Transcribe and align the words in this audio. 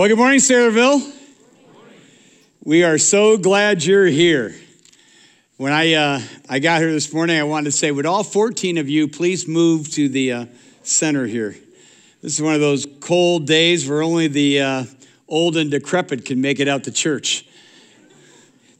Well, 0.00 0.08
good 0.08 0.16
morning, 0.16 0.38
Sayreville. 0.38 1.12
We 2.64 2.84
are 2.84 2.96
so 2.96 3.36
glad 3.36 3.84
you're 3.84 4.06
here. 4.06 4.54
When 5.58 5.74
I, 5.74 5.92
uh, 5.92 6.22
I 6.48 6.58
got 6.58 6.80
here 6.80 6.90
this 6.90 7.12
morning, 7.12 7.38
I 7.38 7.42
wanted 7.42 7.66
to 7.66 7.72
say, 7.72 7.90
would 7.90 8.06
all 8.06 8.24
14 8.24 8.78
of 8.78 8.88
you 8.88 9.08
please 9.08 9.46
move 9.46 9.90
to 9.90 10.08
the 10.08 10.32
uh, 10.32 10.46
center 10.82 11.26
here? 11.26 11.54
This 12.22 12.32
is 12.32 12.40
one 12.40 12.54
of 12.54 12.60
those 12.60 12.86
cold 13.00 13.46
days 13.46 13.86
where 13.86 14.00
only 14.00 14.26
the 14.26 14.62
uh, 14.62 14.84
old 15.28 15.58
and 15.58 15.70
decrepit 15.70 16.24
can 16.24 16.40
make 16.40 16.60
it 16.60 16.66
out 16.66 16.84
to 16.84 16.90
church. 16.90 17.46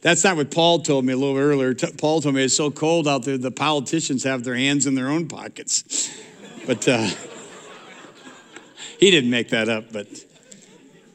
That's 0.00 0.24
not 0.24 0.38
what 0.38 0.50
Paul 0.50 0.78
told 0.78 1.04
me 1.04 1.12
a 1.12 1.18
little 1.18 1.36
earlier. 1.36 1.74
Paul 1.74 2.22
told 2.22 2.34
me 2.34 2.44
it's 2.44 2.56
so 2.56 2.70
cold 2.70 3.06
out 3.06 3.24
there, 3.24 3.36
the 3.36 3.50
politicians 3.50 4.24
have 4.24 4.42
their 4.42 4.56
hands 4.56 4.86
in 4.86 4.94
their 4.94 5.10
own 5.10 5.28
pockets. 5.28 6.18
But 6.66 6.88
uh, 6.88 7.06
he 8.98 9.10
didn't 9.10 9.28
make 9.28 9.50
that 9.50 9.68
up, 9.68 9.92
but 9.92 10.08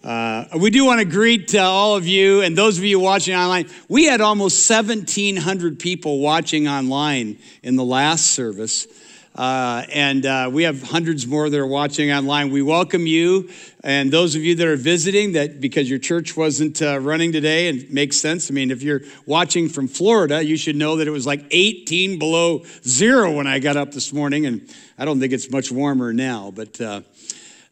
uh, 0.05 0.45
we 0.59 0.69
do 0.69 0.85
want 0.85 0.99
to 0.99 1.05
greet 1.05 1.55
uh, 1.55 1.63
all 1.63 1.95
of 1.95 2.05
you 2.05 2.41
and 2.41 2.55
those 2.55 2.77
of 2.77 2.83
you 2.83 2.99
watching 2.99 3.33
online. 3.33 3.67
We 3.89 4.05
had 4.05 4.21
almost 4.21 4.69
1,700 4.69 5.79
people 5.79 6.19
watching 6.19 6.67
online 6.67 7.39
in 7.63 7.75
the 7.75 7.83
last 7.83 8.27
service. 8.27 8.85
Uh, 9.33 9.83
and 9.91 10.23
uh, 10.27 10.47
we 10.53 10.61
have 10.61 10.83
hundreds 10.83 11.25
more 11.25 11.49
that 11.49 11.59
are 11.59 11.65
watching 11.65 12.11
online. 12.11 12.51
We 12.51 12.61
welcome 12.61 13.07
you 13.07 13.49
and 13.83 14.13
those 14.13 14.35
of 14.35 14.43
you 14.43 14.53
that 14.53 14.67
are 14.67 14.75
visiting 14.75 15.31
that 15.31 15.59
because 15.59 15.89
your 15.89 15.99
church 15.99 16.37
wasn't 16.37 16.83
uh, 16.83 16.99
running 16.99 17.31
today 17.31 17.67
and 17.67 17.89
makes 17.91 18.17
sense. 18.17 18.51
I 18.51 18.53
mean, 18.53 18.69
if 18.69 18.83
you're 18.83 19.01
watching 19.25 19.67
from 19.67 19.87
Florida, 19.87 20.45
you 20.45 20.55
should 20.55 20.75
know 20.75 20.97
that 20.97 21.07
it 21.07 21.11
was 21.11 21.25
like 21.25 21.43
18 21.49 22.19
below 22.19 22.63
zero 22.87 23.31
when 23.31 23.47
I 23.47 23.57
got 23.57 23.75
up 23.75 23.91
this 23.91 24.13
morning. 24.13 24.45
And 24.45 24.71
I 24.99 25.05
don't 25.05 25.19
think 25.19 25.33
it's 25.33 25.49
much 25.49 25.71
warmer 25.71 26.13
now, 26.13 26.51
but 26.55 26.79
uh, 26.79 27.01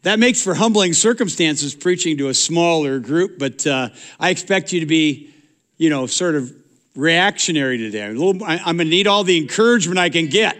that 0.04 0.20
makes 0.20 0.42
for 0.42 0.54
humbling 0.54 0.94
circumstances 0.94 1.74
preaching 1.74 2.18
to 2.18 2.28
a 2.28 2.34
smaller 2.34 3.00
group, 3.00 3.40
but 3.40 3.66
uh, 3.66 3.90
I 4.20 4.30
expect 4.30 4.74
you 4.74 4.82
to 4.82 4.86
be, 4.86 5.34
you 5.78 5.90
know, 5.90 6.08
sort 6.08 6.36
of 6.36 6.54
reactionary 6.96 7.78
today. 7.78 8.06
I'm, 8.06 8.18
little, 8.18 8.44
I'm 8.46 8.78
going 8.78 8.80
to 8.80 8.86
need 8.86 9.08
all 9.08 9.24
the 9.24 9.38
encouragement 9.38 9.98
I 9.98 10.10
can 10.10 10.28
get. 10.28 10.58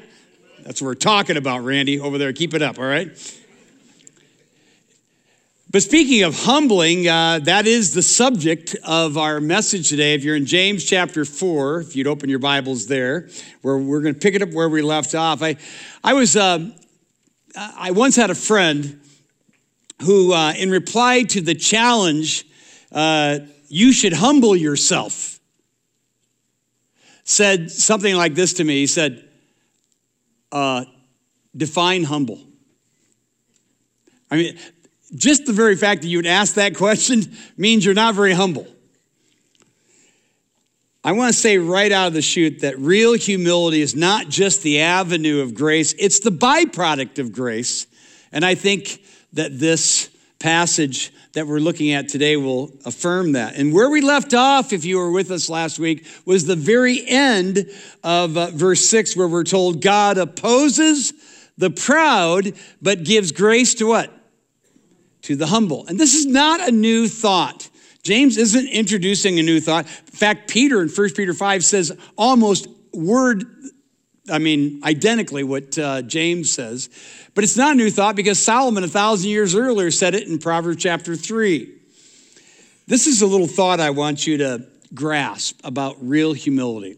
That's 0.62 0.82
what 0.82 0.88
we're 0.88 0.96
talking 0.96 1.36
about, 1.36 1.66
Randy, 1.66 2.00
over 2.00 2.18
there. 2.18 2.32
Keep 2.32 2.54
it 2.54 2.62
up, 2.62 2.80
all 2.80 2.86
right? 2.86 3.10
But 5.70 5.84
speaking 5.84 6.24
of 6.24 6.36
humbling, 6.46 7.08
uh, 7.08 7.40
that 7.44 7.68
is 7.68 7.94
the 7.94 8.02
subject 8.02 8.78
of 8.86 9.18
our 9.18 9.42
message 9.42 9.90
today. 9.90 10.14
If 10.14 10.24
you're 10.24 10.38
in 10.38 10.46
James 10.46 10.86
chapter 10.86 11.26
4, 11.26 11.82
if 11.82 11.96
you'd 11.98 12.08
open 12.08 12.30
your 12.30 12.40
Bibles 12.40 12.88
there, 12.88 13.28
where 13.62 13.78
we're 13.78 14.02
going 14.02 14.14
to 14.14 14.20
pick 14.20 14.36
it 14.36 14.42
up 14.42 14.54
where 14.54 14.70
we 14.70 14.82
left 14.82 15.16
off. 15.16 15.42
I, 15.42 15.58
I 16.02 16.14
was, 16.14 16.38
uh, 16.38 16.70
I 17.58 17.92
once 17.92 18.16
had 18.16 18.30
a 18.30 18.36
friend 18.36 19.02
who, 20.02 20.34
uh, 20.34 20.54
in 20.58 20.70
reply 20.70 21.24
to 21.24 21.42
the 21.42 21.56
challenge, 21.56 22.46
uh, 22.92 23.40
you 23.70 23.92
should 23.94 24.14
humble 24.14 24.56
yourself, 24.56 25.40
said 27.24 27.72
something 27.72 28.16
like 28.16 28.36
this 28.36 28.54
to 28.54 28.64
me. 28.64 28.76
He 28.76 28.88
said, 28.88 29.28
uh, 30.52 30.86
define 31.56 32.04
humble. 32.04 32.40
I 34.30 34.36
mean, 34.38 34.60
just 35.16 35.46
the 35.46 35.54
very 35.54 35.76
fact 35.76 36.02
that 36.02 36.08
you 36.08 36.18
would 36.18 36.26
ask 36.26 36.56
that 36.56 36.76
question 36.76 37.24
means 37.58 37.86
you're 37.86 37.94
not 37.94 38.16
very 38.16 38.34
humble. 38.34 38.68
I 41.06 41.12
want 41.12 41.34
to 41.34 41.40
say 41.40 41.58
right 41.58 41.92
out 41.92 42.08
of 42.08 42.14
the 42.14 42.22
chute 42.22 42.62
that 42.62 42.80
real 42.80 43.14
humility 43.14 43.82
is 43.82 43.94
not 43.94 44.30
just 44.30 44.64
the 44.64 44.80
avenue 44.80 45.42
of 45.42 45.54
grace, 45.54 45.94
it's 46.00 46.20
the 46.20 46.30
byproduct 46.30 47.20
of 47.20 47.34
grace. 47.34 47.88
And 48.32 48.46
I 48.46 48.56
think 48.56 49.03
that 49.34 49.60
this 49.60 50.10
passage 50.40 51.12
that 51.34 51.48
we're 51.48 51.60
looking 51.60 51.94
at 51.94 52.10
today 52.10 52.38
will 52.38 52.72
affirm 52.86 53.32
that. 53.32 53.56
And 53.56 53.74
where 53.74 53.90
we 53.90 54.02
left 54.02 54.34
off, 54.34 54.74
if 54.74 54.86
you 54.86 54.98
were 54.98 55.12
with 55.12 55.32
us 55.32 55.50
last 55.50 55.80
week, 55.80 56.06
was 56.26 56.46
the 56.46 56.56
very 56.56 57.04
end 57.08 57.70
of 58.04 58.38
uh, 58.38 58.52
verse 58.52 58.86
6, 58.86 59.16
where 59.16 59.28
we're 59.28 59.44
told 59.44 59.82
God 59.82 60.18
opposes 60.18 61.14
the 61.58 61.70
proud, 61.70 62.54
but 62.82 63.04
gives 63.04 63.32
grace 63.32 63.76
to 63.76 63.88
what? 63.88 64.12
To 65.24 65.36
the 65.36 65.48
humble. 65.48 65.88
And 65.88 66.00
this 66.00 66.14
is 66.14 66.26
not 66.26 66.68
a 66.68 66.72
new 66.72 67.08
thought. 67.08 67.70
James 68.04 68.38
isn't 68.38 68.68
introducing 68.68 69.40
a 69.40 69.44
new 69.44 69.62
thought. 69.62 69.86
In 69.86 70.18
fact, 70.18 70.50
Peter 70.50 70.82
in 70.82 70.90
1 70.90 71.10
Peter 71.14 71.34
5 71.34 71.64
says 71.64 71.98
almost 72.18 72.68
word, 72.94 73.46
I 74.32 74.40
mean, 74.40 74.82
identically 74.84 75.44
what 75.44 75.78
uh, 75.78 76.02
James 76.02 76.52
says. 76.52 76.90
But 77.36 77.44
it's 77.44 77.58
not 77.58 77.74
a 77.74 77.76
new 77.76 77.90
thought 77.90 78.16
because 78.16 78.42
Solomon, 78.42 78.84
a 78.84 78.88
thousand 78.88 79.30
years 79.30 79.56
earlier, 79.56 79.92
said 79.92 80.16
it 80.16 80.28
in 80.28 80.40
Proverbs 80.40 80.82
chapter 80.82 81.16
3. 81.16 81.72
This 82.88 83.08
is 83.08 83.22
a 83.22 83.28
little 83.28 83.48
thought 83.48 83.80
I 83.80 83.90
want 83.90 84.26
you 84.28 84.38
to 84.38 84.66
grasp 84.94 85.60
about 85.64 85.98
real 86.00 86.34
humility. 86.34 86.98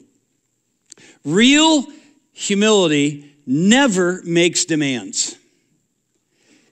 Real 1.23 1.85
humility 2.33 3.35
never 3.45 4.21
makes 4.23 4.65
demands, 4.65 5.37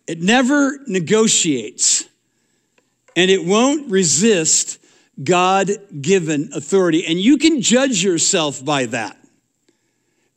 it 0.08 0.22
never 0.22 0.80
negotiates, 0.88 2.06
and 3.16 3.32
it 3.32 3.46
won't 3.46 3.90
resist 3.90 4.80
God 5.24 5.70
given 6.02 6.50
authority. 6.54 7.06
And 7.06 7.20
you 7.20 7.38
can 7.38 7.62
judge 7.62 8.04
yourself 8.04 8.64
by 8.66 8.88
that. 8.88 9.18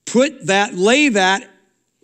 Put 0.07 0.47
that, 0.47 0.75
lay 0.75 1.11
that 1.11 1.51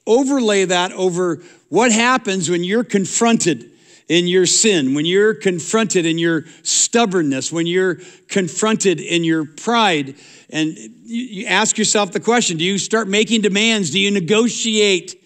overlay 0.07 0.65
that 0.67 0.93
over 0.93 1.43
what 1.69 1.93
happens 1.93 2.51
when 2.51 2.65
you're 2.65 2.85
confronted 2.85 3.71
in 4.09 4.27
your 4.27 4.47
sin, 4.47 4.95
when 4.95 5.07
you're 5.07 5.35
confronted 5.35 6.05
in 6.05 6.19
your 6.19 6.45
stubbornness, 6.63 7.53
when 7.53 7.67
you're 7.67 7.99
confronted 8.29 9.01
in 9.01 9.25
your 9.25 9.47
pride. 9.47 10.17
And 10.51 10.77
you 11.05 11.47
ask 11.47 11.79
yourself 11.79 12.13
the 12.13 12.21
question 12.21 12.59
do 12.59 12.65
you 12.65 12.79
start 12.79 13.09
making 13.09 13.43
demands? 13.43 13.91
Do 13.91 14.01
you 14.01 14.11
negotiate? 14.11 15.19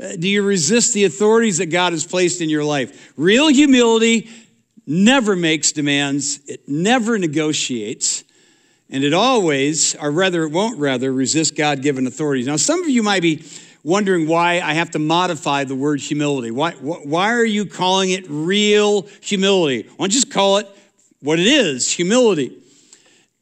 Uh, 0.00 0.16
do 0.16 0.28
you 0.28 0.42
resist 0.42 0.94
the 0.94 1.04
authorities 1.04 1.58
that 1.58 1.66
God 1.66 1.92
has 1.92 2.06
placed 2.06 2.40
in 2.40 2.48
your 2.48 2.64
life? 2.64 3.12
Real 3.16 3.48
humility 3.48 4.30
never 4.86 5.36
makes 5.36 5.72
demands, 5.72 6.40
it 6.46 6.62
never 6.66 7.18
negotiates. 7.18 8.24
And 8.90 9.04
it 9.04 9.14
always, 9.14 9.94
or 9.94 10.10
rather, 10.10 10.42
it 10.42 10.50
won't 10.50 10.78
rather, 10.78 11.12
resist 11.12 11.56
God 11.56 11.80
given 11.80 12.06
authorities. 12.06 12.46
Now, 12.46 12.56
some 12.56 12.82
of 12.82 12.88
you 12.88 13.02
might 13.02 13.22
be 13.22 13.44
wondering 13.84 14.26
why 14.26 14.60
I 14.60 14.74
have 14.74 14.90
to 14.92 14.98
modify 14.98 15.64
the 15.64 15.74
word 15.76 16.00
humility. 16.00 16.50
Why, 16.50 16.72
why 16.72 17.32
are 17.32 17.44
you 17.44 17.66
calling 17.66 18.10
it 18.10 18.24
real 18.28 19.06
humility? 19.22 19.82
Why 19.82 20.04
don't 20.04 20.12
you 20.12 20.20
just 20.20 20.32
call 20.32 20.58
it 20.58 20.66
what 21.20 21.38
it 21.38 21.46
is 21.46 21.90
humility? 21.90 22.56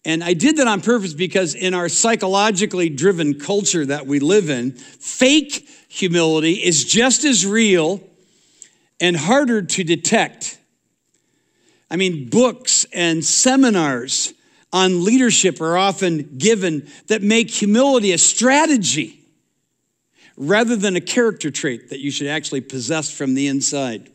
And 0.04 0.22
I 0.22 0.34
did 0.34 0.58
that 0.58 0.68
on 0.68 0.80
purpose 0.80 1.12
because 1.12 1.54
in 1.54 1.74
our 1.74 1.88
psychologically 1.88 2.88
driven 2.88 3.38
culture 3.38 3.84
that 3.86 4.06
we 4.06 4.20
live 4.20 4.48
in, 4.48 4.72
fake 4.72 5.68
humility 5.88 6.52
is 6.52 6.84
just 6.84 7.24
as 7.24 7.44
real 7.44 8.00
and 9.00 9.16
harder 9.16 9.62
to 9.62 9.84
detect. 9.84 10.58
I 11.90 11.96
mean, 11.96 12.28
books 12.28 12.86
and 12.92 13.24
seminars 13.24 14.34
on 14.72 15.04
leadership 15.04 15.60
are 15.60 15.76
often 15.76 16.36
given 16.38 16.88
that 17.06 17.22
make 17.22 17.50
humility 17.50 18.12
a 18.12 18.18
strategy 18.18 19.20
rather 20.36 20.76
than 20.76 20.94
a 20.94 21.00
character 21.00 21.50
trait 21.50 21.90
that 21.90 21.98
you 21.98 22.10
should 22.10 22.28
actually 22.28 22.60
possess 22.60 23.10
from 23.10 23.34
the 23.34 23.46
inside. 23.46 24.08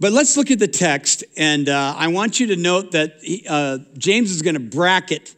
But 0.00 0.12
let's 0.12 0.36
look 0.36 0.52
at 0.52 0.60
the 0.60 0.68
text, 0.68 1.24
and 1.36 1.68
uh, 1.68 1.94
I 1.96 2.06
want 2.08 2.38
you 2.38 2.46
to 2.48 2.56
note 2.56 2.92
that 2.92 3.16
he, 3.20 3.44
uh, 3.48 3.78
James 3.96 4.30
is 4.30 4.42
going 4.42 4.54
to 4.54 4.60
bracket 4.60 5.34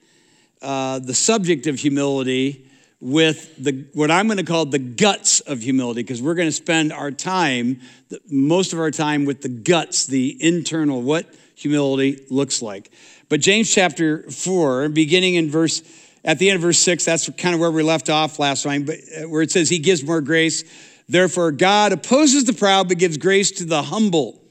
uh, 0.61 0.99
the 0.99 1.15
subject 1.15 1.67
of 1.67 1.79
humility 1.79 2.67
with 3.01 3.57
the, 3.57 3.87
what 3.95 4.11
I'm 4.11 4.27
going 4.27 4.37
to 4.37 4.45
call 4.45 4.67
the 4.67 4.79
guts 4.79 5.41
of 5.41 5.63
humility, 5.63 6.03
because 6.03 6.21
we're 6.21 6.35
going 6.35 6.49
to 6.49 6.53
spend 6.53 6.93
our 6.93 7.11
time, 7.11 7.81
most 8.29 8.75
of 8.75 8.79
our 8.79 8.91
time, 8.91 9.25
with 9.25 9.41
the 9.41 9.49
guts, 9.49 10.05
the 10.05 10.37
internal, 10.39 11.01
what 11.01 11.35
humility 11.55 12.27
looks 12.29 12.61
like. 12.61 12.91
But 13.31 13.41
James 13.41 13.73
chapter 13.73 14.29
4, 14.29 14.89
beginning 14.89 15.37
in 15.37 15.51
verse 15.51 15.83
at 16.25 16.39
the 16.39 16.51
end 16.51 16.57
of 16.57 16.63
verse 16.63 16.81
6, 16.81 17.05
that's 17.05 17.31
kind 17.31 17.55
of 17.55 17.61
where 17.61 17.71
we 17.71 17.83
left 17.83 18.11
off 18.11 18.39
last 18.39 18.65
time, 18.65 18.85
but 18.85 18.97
uh, 19.17 19.29
where 19.29 19.41
it 19.41 19.53
says, 19.53 19.71
He 19.71 19.79
gives 19.79 20.05
more 20.05 20.21
grace. 20.21 20.65
Therefore, 21.09 21.53
God 21.53 21.93
opposes 21.93 22.45
the 22.45 22.53
proud, 22.53 22.89
but 22.89 22.99
gives 22.99 23.17
grace 23.17 23.53
to 23.53 23.65
the 23.65 23.83
humble. 23.83 24.43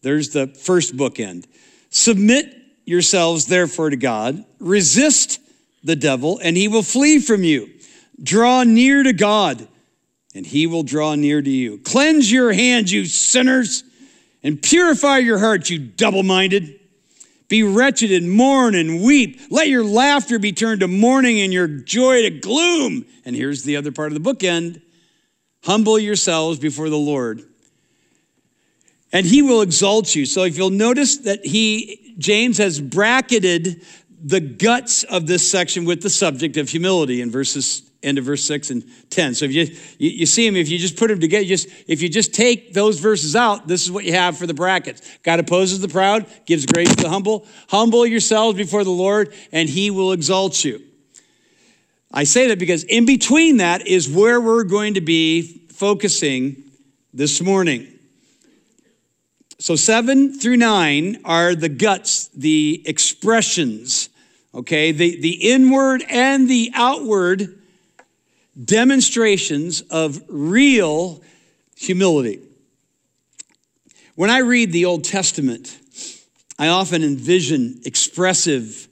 There's 0.00 0.30
the 0.30 0.46
first 0.48 0.96
bookend. 0.96 1.44
Submit 1.90 2.56
yourselves, 2.86 3.46
therefore, 3.46 3.90
to 3.90 3.96
God. 3.96 4.44
Resist 4.60 5.38
the 5.84 5.96
devil, 5.96 6.40
and 6.42 6.56
he 6.56 6.68
will 6.68 6.82
flee 6.82 7.18
from 7.18 7.44
you. 7.44 7.70
Draw 8.22 8.64
near 8.64 9.02
to 9.02 9.12
God, 9.12 9.68
and 10.34 10.46
he 10.46 10.66
will 10.66 10.82
draw 10.82 11.14
near 11.14 11.42
to 11.42 11.50
you. 11.50 11.78
Cleanse 11.78 12.32
your 12.32 12.52
hands, 12.52 12.90
you 12.90 13.04
sinners, 13.04 13.84
and 14.42 14.60
purify 14.60 15.18
your 15.18 15.38
hearts, 15.38 15.68
you 15.68 15.78
double 15.78 16.22
minded. 16.22 16.75
Be 17.48 17.62
wretched 17.62 18.10
and 18.10 18.30
mourn 18.30 18.74
and 18.74 19.02
weep. 19.02 19.40
Let 19.50 19.68
your 19.68 19.84
laughter 19.84 20.38
be 20.38 20.52
turned 20.52 20.80
to 20.80 20.88
mourning 20.88 21.40
and 21.40 21.52
your 21.52 21.68
joy 21.68 22.22
to 22.22 22.30
gloom. 22.30 23.04
And 23.24 23.36
here's 23.36 23.62
the 23.62 23.76
other 23.76 23.92
part 23.92 24.12
of 24.12 24.22
the 24.22 24.34
bookend 24.34 24.80
humble 25.64 25.98
yourselves 25.98 26.58
before 26.58 26.88
the 26.88 26.98
Lord. 26.98 27.42
and 29.12 29.24
he 29.24 29.42
will 29.42 29.62
exalt 29.62 30.14
you. 30.14 30.26
So 30.26 30.44
if 30.44 30.56
you'll 30.58 30.70
notice 30.70 31.18
that 31.18 31.44
he, 31.44 32.14
James 32.18 32.58
has 32.58 32.80
bracketed 32.80 33.82
the 34.26 34.40
guts 34.40 35.04
of 35.04 35.28
this 35.28 35.48
section 35.48 35.84
with 35.84 36.02
the 36.02 36.10
subject 36.10 36.56
of 36.56 36.68
humility 36.68 37.20
in 37.20 37.30
verses 37.30 37.82
end 38.02 38.18
of 38.18 38.24
verse 38.24 38.44
6 38.44 38.70
and 38.70 38.84
10 39.10 39.34
so 39.34 39.44
if 39.46 39.52
you, 39.52 39.62
you, 39.98 40.10
you 40.10 40.26
see 40.26 40.46
them 40.46 40.56
if 40.56 40.68
you 40.68 40.78
just 40.78 40.96
put 40.96 41.08
them 41.08 41.20
together 41.20 41.44
just 41.44 41.68
if 41.86 42.02
you 42.02 42.08
just 42.08 42.34
take 42.34 42.74
those 42.74 42.98
verses 42.98 43.36
out 43.36 43.68
this 43.68 43.84
is 43.84 43.90
what 43.90 44.04
you 44.04 44.12
have 44.12 44.36
for 44.36 44.46
the 44.46 44.54
brackets. 44.54 45.18
God 45.22 45.40
opposes 45.40 45.80
the 45.80 45.88
proud 45.88 46.26
gives 46.44 46.66
grace 46.66 46.94
to 46.94 47.04
the 47.04 47.08
humble. 47.08 47.46
Humble 47.68 48.04
yourselves 48.04 48.56
before 48.56 48.84
the 48.84 48.90
lord 48.90 49.32
and 49.52 49.68
he 49.68 49.90
will 49.90 50.12
exalt 50.12 50.64
you. 50.64 50.82
I 52.12 52.24
say 52.24 52.48
that 52.48 52.58
because 52.58 52.82
in 52.84 53.06
between 53.06 53.58
that 53.58 53.86
is 53.86 54.08
where 54.08 54.40
we're 54.40 54.64
going 54.64 54.94
to 54.94 55.00
be 55.00 55.66
focusing 55.70 56.64
this 57.14 57.40
morning. 57.40 57.86
So, 59.58 59.74
seven 59.74 60.38
through 60.38 60.58
nine 60.58 61.22
are 61.24 61.54
the 61.54 61.70
guts, 61.70 62.28
the 62.28 62.82
expressions, 62.84 64.10
okay, 64.56 64.90
the, 64.90 65.20
the 65.20 65.52
inward 65.52 66.02
and 66.08 66.48
the 66.48 66.72
outward 66.74 67.58
demonstrations 68.62 69.82
of 69.82 70.22
real 70.28 71.22
humility. 71.76 72.40
When 74.14 74.30
I 74.30 74.38
read 74.38 74.72
the 74.72 74.86
Old 74.86 75.04
Testament, 75.04 75.78
I 76.58 76.68
often 76.68 77.04
envision 77.04 77.82
expressive, 77.84 78.88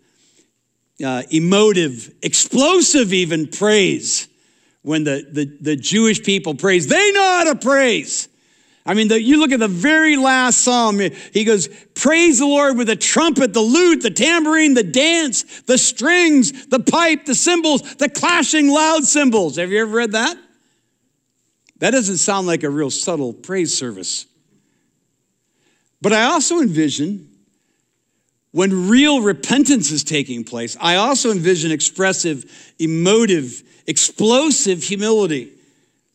uh, 1.04 1.22
emotive, 1.30 2.14
explosive 2.20 3.14
even 3.14 3.46
praise 3.46 4.28
when 4.82 5.04
the, 5.04 5.26
the, 5.32 5.46
the 5.62 5.76
Jewish 5.76 6.22
people 6.22 6.54
praise. 6.54 6.86
They 6.86 7.10
know 7.12 7.38
how 7.38 7.52
to 7.52 7.58
praise. 7.58 8.28
I 8.86 8.92
mean, 8.92 9.08
the, 9.08 9.20
you 9.20 9.38
look 9.38 9.50
at 9.50 9.60
the 9.60 9.68
very 9.68 10.16
last 10.16 10.58
psalm, 10.58 10.98
he 10.98 11.44
goes, 11.44 11.68
Praise 11.94 12.38
the 12.38 12.46
Lord 12.46 12.76
with 12.76 12.88
the 12.88 12.96
trumpet, 12.96 13.54
the 13.54 13.60
lute, 13.60 14.02
the 14.02 14.10
tambourine, 14.10 14.74
the 14.74 14.82
dance, 14.82 15.62
the 15.62 15.78
strings, 15.78 16.66
the 16.66 16.80
pipe, 16.80 17.24
the 17.24 17.34
cymbals, 17.34 17.94
the 17.96 18.10
clashing 18.10 18.68
loud 18.68 19.04
cymbals. 19.04 19.56
Have 19.56 19.70
you 19.70 19.80
ever 19.80 19.90
read 19.90 20.12
that? 20.12 20.36
That 21.78 21.92
doesn't 21.92 22.18
sound 22.18 22.46
like 22.46 22.62
a 22.62 22.70
real 22.70 22.90
subtle 22.90 23.32
praise 23.32 23.76
service. 23.76 24.26
But 26.02 26.12
I 26.12 26.24
also 26.24 26.60
envision 26.60 27.30
when 28.50 28.88
real 28.88 29.22
repentance 29.22 29.90
is 29.90 30.04
taking 30.04 30.44
place, 30.44 30.76
I 30.78 30.96
also 30.96 31.30
envision 31.30 31.72
expressive, 31.72 32.74
emotive, 32.78 33.62
explosive 33.86 34.82
humility 34.82 35.53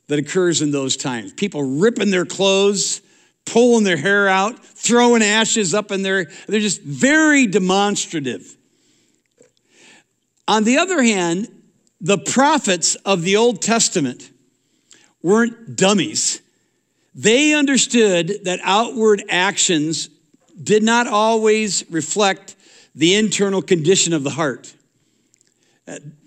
that 0.09 0.19
occurs 0.19 0.61
in 0.61 0.71
those 0.71 0.97
times. 0.97 1.31
People 1.31 1.63
ripping 1.63 2.09
their 2.11 2.25
clothes, 2.25 3.01
pulling 3.45 3.83
their 3.83 3.95
hair 3.95 4.27
out, 4.27 4.63
throwing 4.65 5.21
ashes 5.21 5.73
up 5.73 5.91
in 5.91 6.01
there. 6.01 6.25
They're 6.47 6.59
just 6.59 6.81
very 6.81 7.47
demonstrative. 7.47 8.57
On 10.47 10.63
the 10.63 10.79
other 10.79 11.01
hand, 11.01 11.47
the 12.01 12.17
prophets 12.17 12.95
of 12.95 13.21
the 13.21 13.38
Old 13.38 13.61
Testament 13.61 14.31
weren't 15.21 15.75
dummies. 15.75 16.41
They 17.13 17.53
understood 17.53 18.45
that 18.45 18.59
outward 18.63 19.23
actions 19.29 20.09
did 20.62 20.81
not 20.81 21.05
always 21.05 21.85
reflect 21.91 22.55
the 22.95 23.13
internal 23.13 23.62
condition 23.62 24.13
of 24.13 24.23
the 24.23 24.31
heart. 24.31 24.73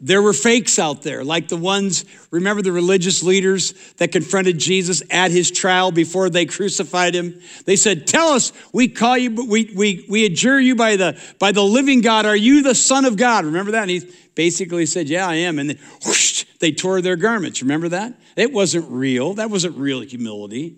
There 0.01 0.23
were 0.23 0.33
fakes 0.33 0.79
out 0.79 1.03
there, 1.03 1.23
like 1.23 1.49
the 1.49 1.57
ones, 1.57 2.05
remember 2.31 2.63
the 2.63 2.73
religious 2.73 3.23
leaders 3.23 3.73
that 3.95 4.11
confronted 4.11 4.59
Jesus 4.59 5.03
at 5.11 5.31
his 5.31 5.51
trial 5.51 5.93
before 5.93 6.31
they 6.31 6.47
crucified 6.47 7.15
him? 7.15 7.41
They 7.65 7.77
said, 7.77 8.07
Tell 8.07 8.29
us, 8.29 8.53
we 8.73 8.89
call 8.89 9.17
you, 9.19 9.31
we, 9.31 9.73
we, 9.75 10.07
we 10.09 10.25
adjure 10.25 10.59
you 10.59 10.75
by 10.75 10.97
the, 10.97 11.21
by 11.39 11.53
the 11.53 11.63
living 11.63 12.01
God. 12.01 12.27
Are 12.27 12.37
you 12.37 12.63
the 12.63 12.75
Son 12.75 13.05
of 13.05 13.17
God? 13.17 13.45
Remember 13.45 13.73
that? 13.73 13.83
And 13.83 13.91
he 13.91 14.13
basically 14.35 14.87
said, 14.87 15.09
Yeah, 15.09 15.29
I 15.29 15.35
am. 15.35 15.59
And 15.59 15.79
whoosh, 16.05 16.45
they 16.59 16.73
tore 16.73 17.01
their 17.01 17.17
garments. 17.17 17.63
Remember 17.63 17.89
that? 17.91 18.15
It 18.37 18.53
wasn't 18.53 18.91
real. 18.91 19.35
That 19.35 19.51
wasn't 19.51 19.77
real 19.77 20.01
humility. 20.01 20.77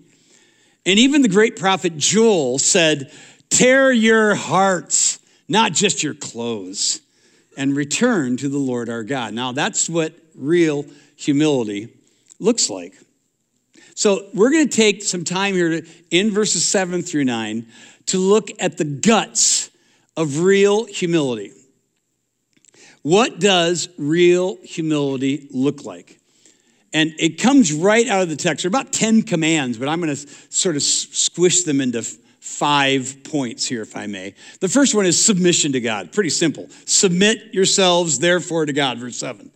And 0.84 0.98
even 0.98 1.22
the 1.22 1.28
great 1.28 1.56
prophet 1.56 1.96
Joel 1.96 2.58
said, 2.58 3.10
Tear 3.48 3.92
your 3.92 4.34
hearts, 4.34 5.20
not 5.48 5.72
just 5.72 6.02
your 6.02 6.14
clothes 6.14 7.00
and 7.56 7.76
return 7.76 8.36
to 8.38 8.48
the 8.48 8.58
Lord 8.58 8.88
our 8.88 9.02
God. 9.02 9.34
Now, 9.34 9.52
that's 9.52 9.88
what 9.88 10.14
real 10.34 10.84
humility 11.16 11.88
looks 12.38 12.68
like. 12.70 12.94
So, 13.94 14.26
we're 14.34 14.50
going 14.50 14.68
to 14.68 14.76
take 14.76 15.02
some 15.02 15.24
time 15.24 15.54
here 15.54 15.80
to, 15.80 15.86
in 16.10 16.30
verses 16.30 16.64
7 16.66 17.02
through 17.02 17.24
9 17.24 17.66
to 18.06 18.18
look 18.18 18.50
at 18.58 18.76
the 18.76 18.84
guts 18.84 19.70
of 20.16 20.40
real 20.40 20.84
humility. 20.84 21.52
What 23.02 23.38
does 23.38 23.88
real 23.98 24.56
humility 24.62 25.48
look 25.50 25.84
like? 25.84 26.18
And 26.92 27.12
it 27.18 27.40
comes 27.40 27.72
right 27.72 28.06
out 28.08 28.22
of 28.22 28.28
the 28.28 28.36
text. 28.36 28.62
There 28.62 28.68
are 28.68 28.74
about 28.80 28.92
10 28.92 29.22
commands, 29.22 29.78
but 29.78 29.88
I'm 29.88 30.00
going 30.00 30.14
to 30.14 30.28
sort 30.48 30.76
of 30.76 30.82
squish 30.82 31.64
them 31.64 31.80
into 31.80 32.04
five 32.44 33.25
points 33.25 33.67
here, 33.67 33.81
if 33.81 33.96
I 33.96 34.06
may. 34.06 34.35
The 34.61 34.69
first 34.69 34.94
one 34.94 35.06
is 35.06 35.25
submission 35.25 35.73
to 35.73 35.81
God. 35.81 36.12
Pretty 36.12 36.29
simple. 36.29 36.69
Submit 36.85 37.55
yourselves, 37.55 38.19
therefore, 38.19 38.67
to 38.67 38.73
God, 38.75 38.99
verse 38.99 39.17
7. 39.17 39.50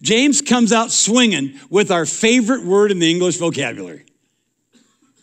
James 0.00 0.40
comes 0.40 0.72
out 0.72 0.92
swinging 0.92 1.58
with 1.68 1.90
our 1.90 2.06
favorite 2.06 2.64
word 2.64 2.92
in 2.92 3.00
the 3.00 3.10
English 3.10 3.38
vocabulary 3.38 4.06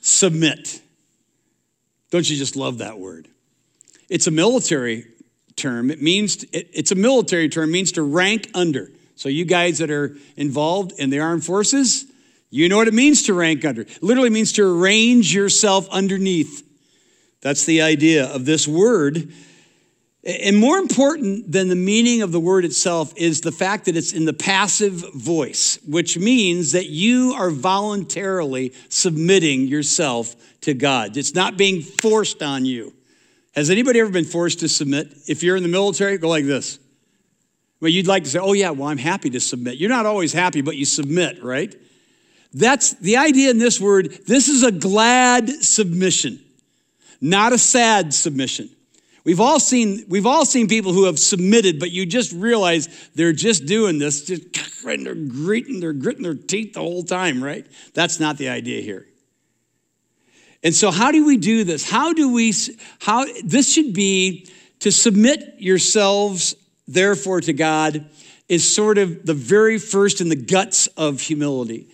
submit. 0.01 0.81
Don't 2.11 2.29
you 2.29 2.35
just 2.35 2.55
love 2.55 2.79
that 2.79 2.99
word? 2.99 3.27
It's 4.09 4.27
a 4.27 4.31
military 4.31 5.05
term. 5.55 5.89
It 5.89 6.01
means, 6.01 6.43
it, 6.51 6.69
it's 6.73 6.91
a 6.91 6.95
military 6.95 7.47
term, 7.47 7.71
means 7.71 7.93
to 7.93 8.01
rank 8.01 8.49
under. 8.53 8.91
So, 9.15 9.29
you 9.29 9.45
guys 9.45 9.77
that 9.77 9.89
are 9.89 10.17
involved 10.35 10.93
in 10.97 11.11
the 11.11 11.19
armed 11.19 11.45
forces, 11.45 12.08
you 12.49 12.67
know 12.69 12.77
what 12.77 12.87
it 12.87 12.93
means 12.93 13.23
to 13.23 13.33
rank 13.33 13.63
under. 13.65 13.81
It 13.81 14.01
literally 14.01 14.29
means 14.29 14.51
to 14.53 14.63
arrange 14.63 15.33
yourself 15.33 15.87
underneath. 15.89 16.65
That's 17.41 17.65
the 17.65 17.81
idea 17.81 18.25
of 18.25 18.45
this 18.45 18.67
word. 18.67 19.31
And 20.23 20.57
more 20.57 20.77
important 20.77 21.49
than 21.51 21.69
the 21.69 21.75
meaning 21.75 22.21
of 22.21 22.31
the 22.31 22.39
word 22.39 22.65
itself 22.65 23.13
is 23.15 23.41
the 23.41 23.53
fact 23.53 23.85
that 23.85 23.95
it's 23.95 24.11
in 24.11 24.25
the 24.25 24.33
passive 24.33 25.13
voice, 25.13 25.79
which 25.87 26.17
means 26.17 26.73
that 26.73 26.87
you 26.87 27.33
are 27.37 27.49
voluntarily 27.49 28.73
submitting 28.89 29.67
yourself 29.67 30.35
to 30.61 30.73
God. 30.73 31.15
It's 31.15 31.33
not 31.33 31.55
being 31.55 31.81
forced 31.81 32.43
on 32.43 32.65
you. 32.65 32.93
Has 33.55 33.69
anybody 33.69 33.99
ever 33.99 34.11
been 34.11 34.25
forced 34.25 34.59
to 34.59 34.69
submit? 34.69 35.07
If 35.27 35.41
you're 35.41 35.55
in 35.55 35.63
the 35.63 35.69
military, 35.69 36.17
go 36.17 36.29
like 36.29 36.45
this. 36.45 36.79
Well, 37.79 37.89
you'd 37.89 38.07
like 38.07 38.25
to 38.25 38.29
say, 38.29 38.39
oh, 38.39 38.53
yeah, 38.53 38.71
well, 38.71 38.89
I'm 38.89 38.97
happy 38.97 39.29
to 39.29 39.39
submit. 39.39 39.77
You're 39.77 39.89
not 39.89 40.05
always 40.05 40.33
happy, 40.33 40.59
but 40.61 40.75
you 40.75 40.83
submit, 40.83 41.41
right? 41.41 41.73
That's 42.53 42.93
the 42.95 43.17
idea 43.17 43.51
in 43.51 43.59
this 43.59 43.79
word. 43.79 44.11
This 44.25 44.47
is 44.47 44.63
a 44.63 44.71
glad 44.71 45.49
submission, 45.49 46.39
not 47.21 47.53
a 47.53 47.57
sad 47.57 48.13
submission. 48.13 48.69
We've 49.23 49.39
all 49.39 49.59
seen, 49.59 50.05
we've 50.07 50.25
all 50.25 50.45
seen 50.45 50.67
people 50.67 50.93
who 50.93 51.05
have 51.05 51.19
submitted, 51.19 51.79
but 51.79 51.91
you 51.91 52.05
just 52.05 52.31
realize 52.31 52.87
they're 53.13 53.33
just 53.33 53.65
doing 53.65 53.99
this, 53.99 54.23
just 54.23 54.57
and 54.85 55.05
they're 55.05 55.13
gritting, 55.13 55.79
they're 55.79 55.93
gritting 55.93 56.23
their 56.23 56.33
teeth 56.33 56.73
the 56.73 56.79
whole 56.79 57.03
time, 57.03 57.43
right? 57.43 57.67
That's 57.93 58.19
not 58.19 58.37
the 58.37 58.49
idea 58.49 58.81
here. 58.81 59.05
And 60.63 60.73
so, 60.73 60.91
how 60.91 61.11
do 61.11 61.25
we 61.25 61.37
do 61.37 61.63
this? 61.63 61.89
How 61.89 62.13
do 62.13 62.33
we, 62.33 62.53
how, 62.99 63.25
this 63.43 63.71
should 63.71 63.93
be 63.93 64.49
to 64.79 64.91
submit 64.91 65.55
yourselves, 65.57 66.55
therefore, 66.87 67.41
to 67.41 67.53
God, 67.53 68.09
is 68.47 68.67
sort 68.67 68.97
of 68.97 69.25
the 69.25 69.33
very 69.33 69.77
first 69.77 70.21
in 70.21 70.29
the 70.29 70.35
guts 70.35 70.87
of 70.97 71.21
humility. 71.21 71.87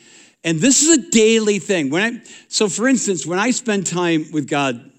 And 0.45 0.59
this 0.59 0.83
is 0.83 0.99
a 0.99 1.09
daily 1.09 1.57
thing. 1.57 1.89
When 1.89 2.03
I, 2.03 2.21
so, 2.49 2.69
for 2.69 2.87
instance, 2.87 3.25
when 3.25 3.39
I 3.39 3.49
spend 3.49 3.87
time 3.87 4.27
with 4.31 4.47
God 4.47 4.91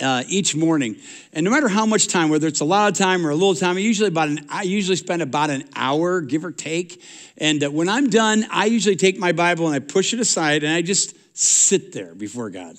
uh, 0.00 0.22
each 0.28 0.54
morning, 0.54 0.96
and 1.32 1.44
no 1.44 1.50
matter 1.50 1.66
how 1.66 1.84
much 1.84 2.06
time, 2.06 2.28
whether 2.28 2.46
it's 2.46 2.60
a 2.60 2.64
lot 2.64 2.92
of 2.92 2.96
time 2.96 3.26
or 3.26 3.30
a 3.30 3.34
little 3.34 3.56
time, 3.56 3.76
I 3.76 3.80
usually 3.80 4.06
about 4.06 4.28
an 4.28 4.46
I 4.48 4.62
usually 4.62 4.94
spend 4.94 5.20
about 5.20 5.50
an 5.50 5.64
hour, 5.74 6.20
give 6.20 6.44
or 6.44 6.52
take. 6.52 7.02
And 7.38 7.64
uh, 7.64 7.72
when 7.72 7.88
I'm 7.88 8.08
done, 8.08 8.46
I 8.52 8.66
usually 8.66 8.94
take 8.94 9.18
my 9.18 9.32
Bible 9.32 9.66
and 9.66 9.74
I 9.74 9.80
push 9.80 10.14
it 10.14 10.20
aside 10.20 10.62
and 10.62 10.72
I 10.72 10.80
just 10.80 11.16
sit 11.36 11.92
there 11.92 12.14
before 12.14 12.48
God. 12.48 12.76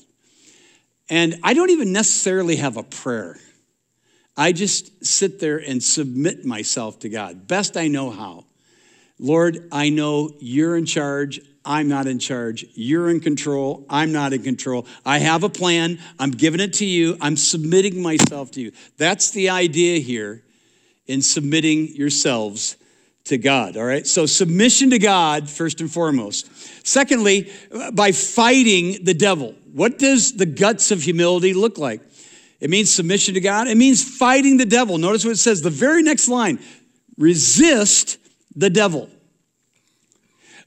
And 1.10 1.38
I 1.44 1.54
don't 1.54 1.70
even 1.70 1.92
necessarily 1.92 2.56
have 2.56 2.78
a 2.78 2.84
prayer. 2.84 3.38
I 4.38 4.54
just 4.54 5.06
sit 5.06 5.42
there 5.42 5.58
and 5.58 5.84
submit 5.84 6.46
myself 6.46 7.00
to 7.00 7.10
God, 7.10 7.46
best 7.46 7.76
I 7.76 7.90
know 7.90 8.10
how. 8.10 8.46
Lord, 9.20 9.68
I 9.72 9.90
know 9.90 10.32
you're 10.40 10.78
in 10.78 10.86
charge. 10.86 11.42
I'm 11.66 11.88
not 11.88 12.08
in 12.08 12.20
charge. 12.20 12.66
You're 12.74 13.10
in 13.10 13.20
control. 13.20 13.86
I'm 13.90 14.12
not 14.12 14.34
in 14.34 14.44
control. 14.44 14.86
I 15.06 15.20
have 15.20 15.44
a 15.44 15.50
plan. 15.50 16.00
I'm 16.20 16.32
giving 16.32 16.60
it 16.60 16.74
to 16.74 16.86
you. 16.86 17.18
I'm 17.22 17.38
submitting 17.38 18.02
myself 18.02 18.52
to 18.52 18.62
you. 18.62 18.72
That's 18.98 19.32
the 19.32 19.50
idea 19.50 20.00
here 20.00 20.44
in 21.08 21.22
submitting 21.22 21.96
yourselves 21.96 22.78
to 23.26 23.38
God, 23.38 23.78
all 23.78 23.86
right? 23.86 24.06
So, 24.06 24.26
submission 24.26 24.90
to 24.90 25.00
God, 25.00 25.50
first 25.50 25.80
and 25.80 25.92
foremost. 25.92 26.50
Secondly, 26.86 27.52
by 27.94 28.12
fighting 28.12 29.04
the 29.06 29.14
devil. 29.14 29.56
What 29.72 29.98
does 29.98 30.34
the 30.34 30.46
guts 30.46 30.92
of 30.92 31.02
humility 31.02 31.54
look 31.54 31.78
like? 31.78 32.02
It 32.60 32.70
means 32.70 32.94
submission 32.94 33.34
to 33.34 33.42
God. 33.42 33.68
It 33.68 33.76
means 33.76 34.04
fighting 34.04 34.58
the 34.58 34.66
devil. 34.66 34.98
Notice 34.98 35.26
what 35.26 35.32
it 35.32 35.38
says, 35.38 35.62
the 35.62 35.70
very 35.70 36.04
next 36.04 36.28
line 36.28 36.60
resist 37.18 38.18
the 38.56 38.70
devil. 38.70 39.10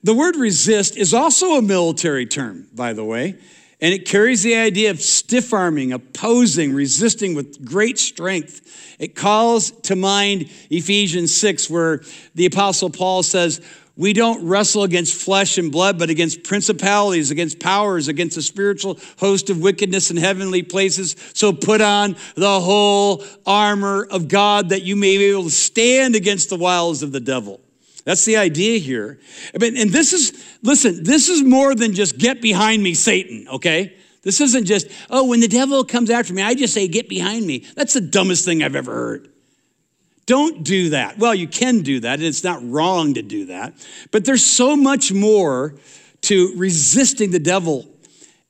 The 0.06 0.14
word 0.14 0.36
resist 0.36 0.96
is 0.96 1.12
also 1.12 1.56
a 1.56 1.62
military 1.62 2.26
term, 2.26 2.68
by 2.72 2.92
the 2.92 3.02
way, 3.02 3.34
and 3.80 3.92
it 3.92 4.06
carries 4.06 4.44
the 4.44 4.54
idea 4.54 4.92
of 4.92 5.00
stiff 5.00 5.52
arming, 5.52 5.92
opposing, 5.92 6.72
resisting 6.72 7.34
with 7.34 7.64
great 7.64 7.98
strength. 7.98 8.96
It 9.00 9.16
calls 9.16 9.72
to 9.72 9.96
mind 9.96 10.48
Ephesians 10.70 11.34
6, 11.34 11.68
where 11.68 12.02
the 12.36 12.46
Apostle 12.46 12.88
Paul 12.88 13.24
says, 13.24 13.60
we 13.96 14.12
don't 14.12 14.46
wrestle 14.46 14.84
against 14.84 15.20
flesh 15.20 15.58
and 15.58 15.72
blood, 15.72 15.98
but 15.98 16.08
against 16.08 16.44
principalities, 16.44 17.32
against 17.32 17.58
powers, 17.58 18.06
against 18.06 18.36
a 18.36 18.42
spiritual 18.42 19.00
host 19.18 19.50
of 19.50 19.60
wickedness 19.60 20.12
in 20.12 20.18
heavenly 20.18 20.62
places. 20.62 21.16
So 21.34 21.52
put 21.52 21.80
on 21.80 22.14
the 22.36 22.60
whole 22.60 23.24
armor 23.44 24.06
of 24.08 24.28
God 24.28 24.68
that 24.68 24.82
you 24.84 24.94
may 24.94 25.18
be 25.18 25.24
able 25.24 25.44
to 25.44 25.50
stand 25.50 26.14
against 26.14 26.48
the 26.48 26.56
wiles 26.56 27.02
of 27.02 27.10
the 27.10 27.18
devil. 27.18 27.60
That's 28.06 28.24
the 28.24 28.36
idea 28.36 28.78
here. 28.78 29.18
And 29.60 29.90
this 29.90 30.12
is, 30.12 30.56
listen, 30.62 31.02
this 31.02 31.28
is 31.28 31.42
more 31.42 31.74
than 31.74 31.92
just 31.92 32.16
get 32.18 32.40
behind 32.40 32.80
me, 32.80 32.94
Satan, 32.94 33.48
okay? 33.48 33.96
This 34.22 34.40
isn't 34.40 34.64
just, 34.64 34.86
oh, 35.10 35.26
when 35.26 35.40
the 35.40 35.48
devil 35.48 35.84
comes 35.84 36.08
after 36.08 36.32
me, 36.32 36.40
I 36.40 36.54
just 36.54 36.72
say, 36.72 36.86
get 36.86 37.08
behind 37.08 37.44
me. 37.44 37.66
That's 37.74 37.94
the 37.94 38.00
dumbest 38.00 38.44
thing 38.44 38.62
I've 38.62 38.76
ever 38.76 38.94
heard. 38.94 39.28
Don't 40.24 40.62
do 40.62 40.90
that. 40.90 41.18
Well, 41.18 41.34
you 41.34 41.48
can 41.48 41.80
do 41.80 41.98
that, 41.98 42.14
and 42.14 42.22
it's 42.22 42.44
not 42.44 42.60
wrong 42.62 43.14
to 43.14 43.22
do 43.22 43.46
that. 43.46 43.74
But 44.12 44.24
there's 44.24 44.44
so 44.44 44.76
much 44.76 45.12
more 45.12 45.74
to 46.22 46.52
resisting 46.56 47.32
the 47.32 47.40
devil. 47.40 47.88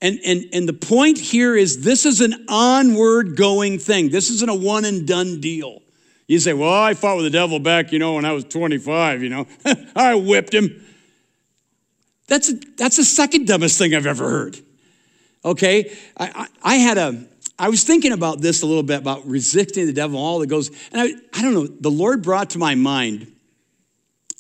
And, 0.03 0.19
and, 0.23 0.45
and 0.53 0.69
the 0.69 0.75
point 0.75 1.19
here 1.19 1.57
is 1.57 1.81
this 1.81 2.05
is 2.05 2.21
an 2.21 2.45
onward 2.51 3.37
going 3.37 3.79
thing. 3.79 4.11
This 4.11 4.29
isn't 4.29 4.51
a 4.51 4.55
one 4.55 4.85
and 4.85 5.09
done 5.09 5.41
deal. 5.41 5.81
You 6.29 6.39
say, 6.41 6.53
well, 6.53 6.73
I 6.73 6.95
fought 6.95 7.17
with 7.17 7.25
the 7.25 7.31
devil 7.31 7.59
back, 7.59 7.93
you 7.93 7.99
know, 7.99 8.15
when 8.15 8.25
I 8.25 8.33
was 8.33 8.45
25, 8.45 9.23
you 9.23 9.29
know. 9.29 9.47
I 9.97 10.15
whipped 10.17 10.53
him. 10.53 10.85
That's, 12.27 12.51
a, 12.51 12.55
that's 12.77 12.97
the 12.97 13.05
second 13.05 13.47
dumbest 13.47 13.79
thing 13.79 13.95
I've 13.95 14.07
ever 14.07 14.29
heard. 14.29 14.59
Okay? 15.45 15.97
I, 16.17 16.49
I, 16.65 16.75
I 16.75 16.75
had 16.77 16.99
a, 16.99 17.25
I 17.59 17.69
was 17.69 17.85
thinking 17.85 18.13
about 18.13 18.41
this 18.41 18.63
a 18.63 18.67
little 18.67 18.83
bit 18.83 18.99
about 18.99 19.27
resisting 19.27 19.87
the 19.87 19.93
devil, 19.93 20.19
all 20.19 20.41
that 20.41 20.49
goes, 20.49 20.69
and 20.93 21.01
I, 21.01 21.39
I 21.39 21.43
don't 21.43 21.55
know, 21.55 21.67
the 21.67 21.91
Lord 21.91 22.23
brought 22.23 22.51
to 22.51 22.59
my 22.59 22.75
mind 22.75 23.33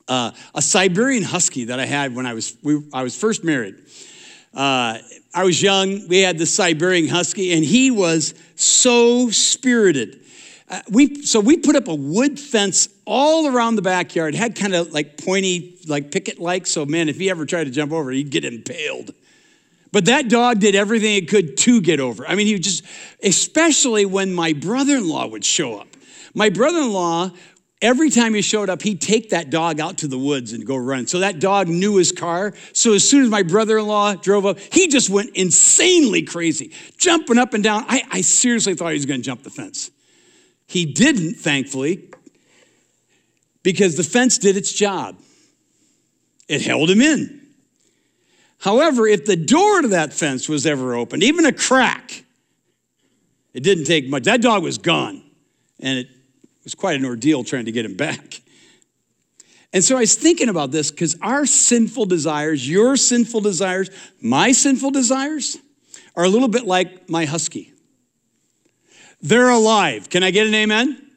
uh, 0.08 0.32
a 0.54 0.62
Siberian 0.62 1.22
husky 1.22 1.64
that 1.66 1.80
I 1.80 1.86
had 1.86 2.14
when 2.14 2.26
I 2.26 2.34
was, 2.34 2.56
we, 2.62 2.82
I 2.92 3.02
was 3.02 3.18
first 3.18 3.44
married. 3.44 3.76
Uh, 4.52 4.98
I 5.34 5.44
was 5.44 5.62
young, 5.62 6.08
we 6.08 6.20
had 6.20 6.38
the 6.38 6.46
Siberian 6.46 7.08
husky, 7.08 7.52
and 7.52 7.64
he 7.64 7.90
was 7.90 8.34
so 8.56 9.30
spirited. 9.30 10.20
Uh, 10.68 10.82
we, 10.90 11.22
so 11.22 11.38
we 11.38 11.56
put 11.56 11.76
up 11.76 11.86
a 11.86 11.94
wood 11.94 12.40
fence 12.40 12.88
all 13.04 13.46
around 13.46 13.76
the 13.76 13.82
backyard, 13.82 14.34
it 14.34 14.38
had 14.38 14.56
kind 14.56 14.74
of 14.74 14.92
like 14.92 15.16
pointy, 15.16 15.78
like 15.86 16.10
picket 16.10 16.40
like, 16.40 16.66
so 16.66 16.84
man, 16.84 17.08
if 17.08 17.18
he 17.18 17.30
ever 17.30 17.46
tried 17.46 17.64
to 17.64 17.70
jump 17.70 17.92
over, 17.92 18.10
he'd 18.10 18.30
get 18.30 18.44
impaled. 18.44 19.12
But 19.92 20.06
that 20.06 20.28
dog 20.28 20.58
did 20.58 20.74
everything 20.74 21.14
it 21.14 21.28
could 21.28 21.56
to 21.58 21.80
get 21.80 22.00
over. 22.00 22.26
I 22.26 22.34
mean, 22.34 22.48
he 22.48 22.58
just, 22.58 22.84
especially 23.22 24.04
when 24.04 24.34
my 24.34 24.52
brother 24.52 24.96
in 24.96 25.08
law 25.08 25.26
would 25.26 25.44
show 25.44 25.78
up. 25.78 25.88
My 26.34 26.50
brother 26.50 26.80
in 26.80 26.92
law, 26.92 27.30
every 27.80 28.10
time 28.10 28.34
he 28.34 28.42
showed 28.42 28.68
up, 28.68 28.82
he'd 28.82 29.00
take 29.00 29.30
that 29.30 29.50
dog 29.50 29.78
out 29.78 29.98
to 29.98 30.08
the 30.08 30.18
woods 30.18 30.52
and 30.52 30.66
go 30.66 30.76
run. 30.76 31.06
So 31.06 31.20
that 31.20 31.38
dog 31.38 31.68
knew 31.68 31.96
his 31.96 32.10
car. 32.10 32.52
So 32.72 32.92
as 32.92 33.08
soon 33.08 33.22
as 33.22 33.30
my 33.30 33.44
brother 33.44 33.78
in 33.78 33.86
law 33.86 34.14
drove 34.16 34.44
up, 34.44 34.58
he 34.58 34.88
just 34.88 35.08
went 35.08 35.30
insanely 35.36 36.22
crazy, 36.22 36.72
jumping 36.98 37.38
up 37.38 37.54
and 37.54 37.62
down. 37.62 37.84
I, 37.88 38.02
I 38.10 38.20
seriously 38.20 38.74
thought 38.74 38.88
he 38.88 38.96
was 38.96 39.06
going 39.06 39.20
to 39.20 39.24
jump 39.24 39.44
the 39.44 39.50
fence. 39.50 39.90
He 40.66 40.84
didn't, 40.84 41.34
thankfully, 41.34 42.10
because 43.62 43.96
the 43.96 44.04
fence 44.04 44.38
did 44.38 44.56
its 44.56 44.72
job. 44.72 45.16
It 46.48 46.62
held 46.62 46.90
him 46.90 47.00
in. 47.00 47.42
However, 48.58 49.06
if 49.06 49.26
the 49.26 49.36
door 49.36 49.82
to 49.82 49.88
that 49.88 50.12
fence 50.12 50.48
was 50.48 50.66
ever 50.66 50.94
opened, 50.94 51.22
even 51.22 51.46
a 51.46 51.52
crack, 51.52 52.24
it 53.54 53.62
didn't 53.62 53.84
take 53.84 54.08
much. 54.08 54.24
That 54.24 54.42
dog 54.42 54.62
was 54.62 54.78
gone, 54.78 55.22
and 55.80 55.98
it 55.98 56.08
was 56.64 56.74
quite 56.74 56.98
an 56.98 57.04
ordeal 57.04 57.44
trying 57.44 57.66
to 57.66 57.72
get 57.72 57.84
him 57.84 57.96
back. 57.96 58.40
And 59.72 59.84
so 59.84 59.96
I 59.96 60.00
was 60.00 60.14
thinking 60.14 60.48
about 60.48 60.70
this 60.70 60.90
because 60.90 61.16
our 61.20 61.44
sinful 61.44 62.06
desires, 62.06 62.68
your 62.68 62.96
sinful 62.96 63.40
desires, 63.40 63.90
my 64.20 64.52
sinful 64.52 64.90
desires, 64.90 65.58
are 66.14 66.24
a 66.24 66.28
little 66.28 66.48
bit 66.48 66.64
like 66.64 67.08
my 67.10 67.24
husky. 67.24 67.72
They're 69.22 69.50
alive. 69.50 70.10
Can 70.10 70.22
I 70.22 70.30
get 70.30 70.46
an 70.46 70.54
amen? 70.54 71.10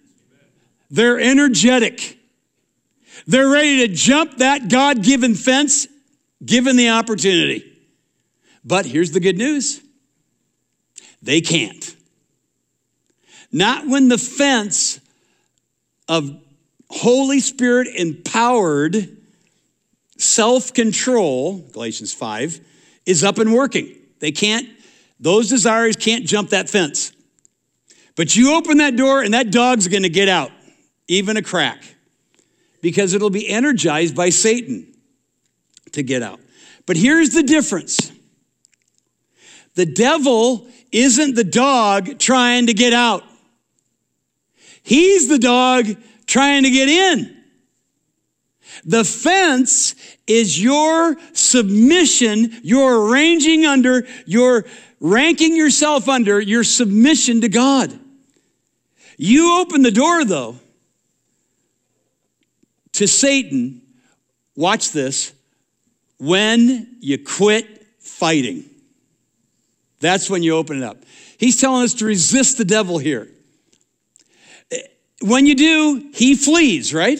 They're 0.89 1.19
energetic. 1.19 2.17
They're 3.27 3.49
ready 3.49 3.87
to 3.87 3.93
jump 3.93 4.37
that 4.37 4.69
God 4.69 5.03
given 5.03 5.35
fence 5.35 5.87
given 6.45 6.75
the 6.77 6.89
opportunity. 6.89 7.65
But 8.63 8.85
here's 8.85 9.11
the 9.11 9.19
good 9.19 9.37
news 9.37 9.81
they 11.21 11.41
can't. 11.41 11.95
Not 13.51 13.87
when 13.87 14.07
the 14.07 14.17
fence 14.17 14.99
of 16.07 16.41
Holy 16.89 17.39
Spirit 17.39 17.87
empowered 17.95 19.17
self 20.17 20.73
control, 20.73 21.59
Galatians 21.71 22.13
5, 22.13 22.59
is 23.05 23.23
up 23.23 23.37
and 23.37 23.53
working. 23.53 23.95
They 24.19 24.31
can't, 24.31 24.67
those 25.19 25.49
desires 25.49 25.95
can't 25.95 26.25
jump 26.25 26.49
that 26.49 26.69
fence. 26.69 27.11
But 28.19 28.35
you 28.35 28.53
open 28.55 28.79
that 28.79 28.97
door 28.97 29.21
and 29.21 29.33
that 29.33 29.49
dog's 29.49 29.87
gonna 29.87 30.09
get 30.09 30.27
out, 30.27 30.51
even 31.07 31.37
a 31.37 31.41
crack, 31.41 31.81
because 32.81 33.13
it'll 33.13 33.29
be 33.29 33.47
energized 33.47 34.13
by 34.13 34.29
Satan 34.29 34.93
to 35.93 36.03
get 36.03 36.21
out. 36.21 36.41
But 36.85 36.97
here's 36.97 37.29
the 37.29 37.43
difference 37.43 38.11
the 39.75 39.85
devil 39.85 40.67
isn't 40.91 41.35
the 41.35 41.45
dog 41.45 42.19
trying 42.19 42.67
to 42.67 42.73
get 42.73 42.91
out, 42.91 43.23
he's 44.83 45.29
the 45.29 45.39
dog 45.39 45.87
trying 46.27 46.63
to 46.63 46.69
get 46.71 46.89
in. 46.89 47.41
The 48.83 49.05
fence 49.05 49.95
is 50.27 50.61
your 50.61 51.15
submission, 51.31 52.51
your 52.63 53.07
arranging 53.07 53.65
under, 53.65 54.05
your 54.25 54.65
ranking 54.99 55.55
yourself 55.55 56.09
under 56.09 56.41
your 56.41 56.65
submission 56.65 57.39
to 57.39 57.47
God. 57.47 57.97
You 59.21 59.59
open 59.59 59.81
the 59.81 59.91
door, 59.91 60.23
though, 60.23 60.55
to 62.93 63.05
Satan. 63.05 63.81
Watch 64.55 64.93
this 64.93 65.33
when 66.19 66.95
you 67.01 67.21
quit 67.21 67.85
fighting. 67.99 68.63
That's 69.99 70.29
when 70.29 70.41
you 70.41 70.55
open 70.55 70.77
it 70.77 70.83
up. 70.83 71.03
He's 71.37 71.59
telling 71.59 71.83
us 71.83 71.95
to 71.95 72.05
resist 72.05 72.57
the 72.57 72.63
devil 72.63 72.97
here. 72.97 73.27
When 75.21 75.45
you 75.45 75.55
do, 75.55 76.11
he 76.13 76.33
flees, 76.35 76.93
right? 76.93 77.19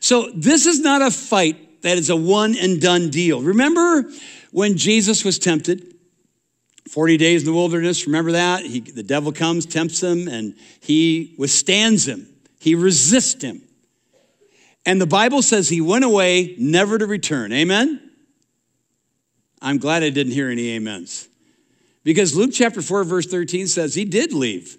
So 0.00 0.32
this 0.34 0.66
is 0.66 0.80
not 0.80 1.00
a 1.00 1.12
fight 1.12 1.82
that 1.82 1.96
is 1.96 2.10
a 2.10 2.16
one 2.16 2.56
and 2.56 2.80
done 2.80 3.10
deal. 3.10 3.40
Remember 3.40 4.10
when 4.50 4.76
Jesus 4.76 5.24
was 5.24 5.38
tempted? 5.38 5.95
40 6.90 7.16
days 7.16 7.42
in 7.42 7.46
the 7.46 7.52
wilderness, 7.52 8.06
remember 8.06 8.32
that? 8.32 8.64
He, 8.64 8.80
the 8.80 9.02
devil 9.02 9.32
comes, 9.32 9.66
tempts 9.66 10.02
him, 10.02 10.28
and 10.28 10.54
he 10.80 11.34
withstands 11.38 12.06
him. 12.06 12.28
He 12.60 12.74
resists 12.74 13.42
him. 13.42 13.62
And 14.84 15.00
the 15.00 15.06
Bible 15.06 15.42
says 15.42 15.68
he 15.68 15.80
went 15.80 16.04
away 16.04 16.54
never 16.58 16.96
to 16.96 17.06
return. 17.06 17.52
Amen? 17.52 18.00
I'm 19.60 19.78
glad 19.78 20.04
I 20.04 20.10
didn't 20.10 20.32
hear 20.32 20.48
any 20.48 20.76
amens. 20.76 21.28
Because 22.04 22.36
Luke 22.36 22.50
chapter 22.52 22.80
4, 22.80 23.02
verse 23.02 23.26
13 23.26 23.66
says 23.66 23.94
he 23.94 24.04
did 24.04 24.32
leave, 24.32 24.78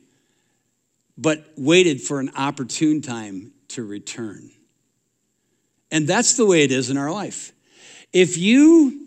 but 1.17 1.45
waited 1.57 2.01
for 2.01 2.21
an 2.21 2.31
opportune 2.37 3.01
time 3.01 3.51
to 3.69 3.83
return. 3.83 4.49
And 5.91 6.07
that's 6.07 6.37
the 6.37 6.45
way 6.45 6.63
it 6.63 6.71
is 6.71 6.89
in 6.89 6.97
our 6.97 7.11
life. 7.11 7.51
If 8.13 8.37
you 8.37 9.06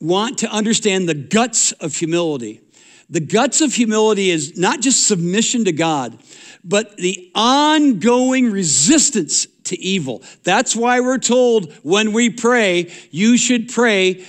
want 0.00 0.38
to 0.38 0.50
understand 0.50 1.08
the 1.08 1.14
guts 1.14 1.72
of 1.72 1.96
humility, 1.96 2.60
the 3.08 3.20
guts 3.20 3.60
of 3.60 3.74
humility 3.74 4.30
is 4.30 4.56
not 4.58 4.80
just 4.80 5.06
submission 5.06 5.64
to 5.66 5.72
God, 5.72 6.18
but 6.64 6.96
the 6.96 7.30
ongoing 7.34 8.50
resistance 8.50 9.46
to 9.64 9.78
evil. 9.78 10.22
That's 10.42 10.74
why 10.74 11.00
we're 11.00 11.18
told 11.18 11.72
when 11.82 12.12
we 12.12 12.30
pray, 12.30 12.90
you 13.10 13.36
should 13.36 13.68
pray, 13.68 14.24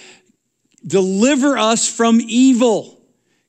deliver 0.85 1.57
us 1.57 1.87
from 1.87 2.19
evil, 2.21 3.01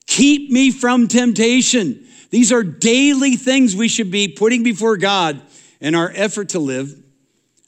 keep 0.07 0.51
me 0.51 0.71
from 0.71 1.09
temptation. 1.09 2.07
These 2.31 2.53
are 2.53 2.63
daily 2.63 3.37
things 3.37 3.75
we 3.75 3.89
should 3.89 4.11
be 4.11 4.29
putting 4.29 4.63
before 4.63 4.97
God 4.97 5.41
in 5.81 5.95
our 5.95 6.13
effort 6.15 6.51
to 6.51 6.59
live 6.59 6.95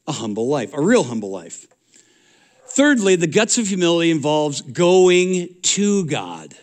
a 0.07 0.13
humble 0.13 0.49
life, 0.49 0.73
a 0.73 0.81
real 0.81 1.05
humble 1.05 1.31
life. 1.31 1.67
Thirdly, 2.79 3.17
the 3.17 3.27
guts 3.27 3.59
of 3.59 3.67
humility 3.67 4.13
involves 4.13 4.63
going 4.63 5.49
to 5.63 6.05
God. 6.05 6.55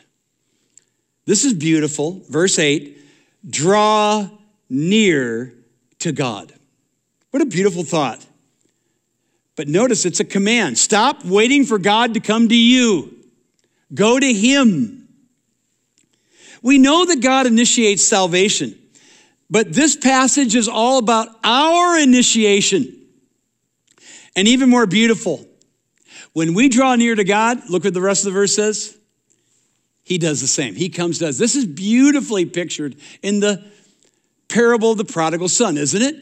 This 1.26 1.44
is 1.44 1.54
beautiful. 1.54 2.22
Verse 2.30 2.58
8 2.58 2.98
draw 3.50 4.30
near 4.70 5.54
to 6.00 6.14
God. 6.14 6.54
What 7.32 7.42
a 7.44 7.46
beautiful 7.46 7.84
thought. 7.84 8.26
But 9.58 9.68
notice 9.68 10.06
it's 10.06 10.22
a 10.22 10.24
command. 10.24 10.78
Stop 10.78 11.26
waiting 11.26 11.66
for 11.66 11.78
God 11.78 12.14
to 12.14 12.22
come 12.22 12.48
to 12.48 12.56
you, 12.56 13.14
go 13.94 14.18
to 14.18 14.34
Him. 14.34 15.10
We 16.62 16.78
know 16.78 17.06
that 17.08 17.22
God 17.22 17.46
initiates 17.46 18.06
salvation, 18.06 18.80
but 19.50 19.74
this 19.74 19.98
passage 19.98 20.56
is 20.56 20.70
all 20.70 20.98
about 20.98 21.28
our 21.44 22.00
initiation. 22.00 23.02
And 24.34 24.48
even 24.48 24.70
more 24.70 24.86
beautiful, 24.86 25.46
when 26.36 26.54
we 26.54 26.68
draw 26.68 26.96
near 26.96 27.16
to 27.16 27.24
God, 27.24 27.70
look 27.70 27.86
what 27.86 27.94
the 27.94 28.02
rest 28.02 28.26
of 28.26 28.34
the 28.34 28.38
verse 28.38 28.54
says. 28.54 28.98
He 30.04 30.18
does 30.18 30.42
the 30.42 30.48
same. 30.48 30.76
He 30.76 30.90
comes 30.90 31.20
to 31.20 31.30
us. 31.30 31.38
This 31.38 31.56
is 31.56 31.66
beautifully 31.66 32.44
pictured 32.46 32.98
in 33.22 33.40
the 33.40 33.64
parable 34.50 34.92
of 34.92 34.98
the 34.98 35.06
prodigal 35.06 35.48
son, 35.48 35.78
isn't 35.78 36.02
it? 36.02 36.16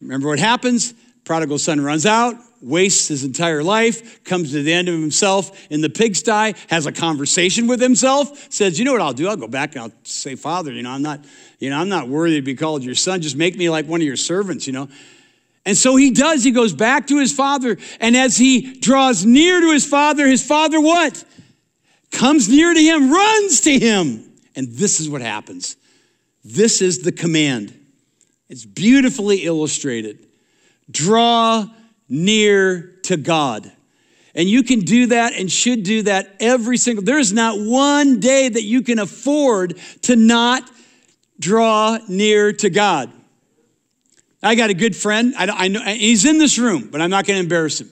Remember 0.00 0.26
what 0.26 0.40
happens? 0.40 0.92
Prodigal 1.24 1.58
son 1.58 1.80
runs 1.80 2.04
out, 2.04 2.34
wastes 2.60 3.06
his 3.06 3.22
entire 3.22 3.62
life, 3.62 4.24
comes 4.24 4.50
to 4.50 4.64
the 4.64 4.72
end 4.72 4.88
of 4.88 4.94
himself 4.94 5.70
in 5.70 5.82
the 5.82 5.88
pigsty, 5.88 6.56
has 6.68 6.86
a 6.86 6.92
conversation 6.92 7.68
with 7.68 7.80
himself, 7.80 8.52
says, 8.52 8.76
"You 8.76 8.84
know 8.84 8.92
what 8.92 9.02
I'll 9.02 9.12
do? 9.12 9.28
I'll 9.28 9.36
go 9.36 9.46
back 9.46 9.76
and 9.76 9.84
I'll 9.84 9.92
say, 10.02 10.34
Father, 10.34 10.72
you 10.72 10.82
know, 10.82 10.90
I'm 10.90 11.02
not, 11.02 11.24
you 11.60 11.70
know, 11.70 11.78
I'm 11.78 11.88
not 11.88 12.08
worthy 12.08 12.34
to 12.36 12.42
be 12.42 12.56
called 12.56 12.82
your 12.82 12.96
son. 12.96 13.22
Just 13.22 13.36
make 13.36 13.56
me 13.56 13.70
like 13.70 13.86
one 13.86 14.00
of 14.00 14.06
your 14.06 14.16
servants, 14.16 14.66
you 14.66 14.72
know." 14.72 14.88
And 15.66 15.76
so 15.76 15.96
he 15.96 16.10
does. 16.10 16.42
He 16.42 16.50
goes 16.52 16.72
back 16.72 17.06
to 17.08 17.18
his 17.18 17.32
father, 17.32 17.76
and 18.00 18.16
as 18.16 18.36
he 18.36 18.78
draws 18.80 19.24
near 19.24 19.60
to 19.60 19.72
his 19.72 19.86
father, 19.86 20.26
his 20.26 20.46
father 20.46 20.80
what? 20.80 21.24
Comes 22.10 22.48
near 22.48 22.72
to 22.72 22.80
him, 22.80 23.10
runs 23.10 23.60
to 23.62 23.78
him. 23.78 24.32
And 24.56 24.68
this 24.68 25.00
is 25.00 25.08
what 25.08 25.20
happens. 25.20 25.76
This 26.44 26.82
is 26.82 27.02
the 27.02 27.12
command. 27.12 27.78
It's 28.48 28.64
beautifully 28.64 29.44
illustrated. 29.44 30.26
Draw 30.90 31.66
near 32.08 32.96
to 33.04 33.16
God. 33.16 33.70
And 34.34 34.48
you 34.48 34.62
can 34.62 34.80
do 34.80 35.06
that 35.06 35.34
and 35.34 35.50
should 35.50 35.82
do 35.82 36.02
that 36.02 36.36
every 36.40 36.76
single 36.76 37.04
there 37.04 37.18
is 37.18 37.32
not 37.32 37.58
one 37.58 38.20
day 38.20 38.48
that 38.48 38.62
you 38.62 38.82
can 38.82 38.98
afford 38.98 39.78
to 40.02 40.16
not 40.16 40.68
draw 41.38 41.98
near 42.08 42.52
to 42.52 42.70
God. 42.70 43.12
I 44.42 44.54
got 44.54 44.70
a 44.70 44.74
good 44.74 44.96
friend. 44.96 45.34
I, 45.36 45.46
I 45.46 45.68
know 45.68 45.80
he's 45.82 46.24
in 46.24 46.38
this 46.38 46.58
room, 46.58 46.88
but 46.90 47.00
I'm 47.00 47.10
not 47.10 47.26
going 47.26 47.36
to 47.36 47.42
embarrass 47.42 47.80
him. 47.80 47.90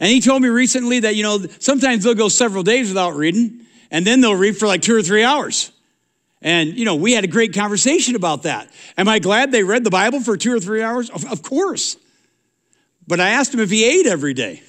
And 0.00 0.10
he 0.10 0.20
told 0.20 0.42
me 0.42 0.48
recently 0.48 1.00
that 1.00 1.16
you 1.16 1.22
know 1.22 1.38
sometimes 1.58 2.04
they'll 2.04 2.14
go 2.14 2.28
several 2.28 2.62
days 2.62 2.88
without 2.88 3.14
reading, 3.14 3.60
and 3.90 4.06
then 4.06 4.20
they'll 4.20 4.34
read 4.34 4.56
for 4.56 4.66
like 4.66 4.82
two 4.82 4.94
or 4.96 5.02
three 5.02 5.22
hours. 5.22 5.70
And 6.42 6.76
you 6.76 6.84
know 6.84 6.96
we 6.96 7.12
had 7.12 7.24
a 7.24 7.28
great 7.28 7.54
conversation 7.54 8.16
about 8.16 8.42
that. 8.42 8.70
Am 8.96 9.08
I 9.08 9.18
glad 9.18 9.52
they 9.52 9.62
read 9.62 9.84
the 9.84 9.90
Bible 9.90 10.20
for 10.20 10.36
two 10.36 10.52
or 10.52 10.60
three 10.60 10.82
hours? 10.82 11.10
Of, 11.10 11.30
of 11.30 11.42
course. 11.42 11.96
But 13.06 13.20
I 13.20 13.30
asked 13.30 13.52
him 13.52 13.60
if 13.60 13.70
he 13.70 13.84
ate 13.84 14.06
every 14.06 14.34
day. 14.34 14.62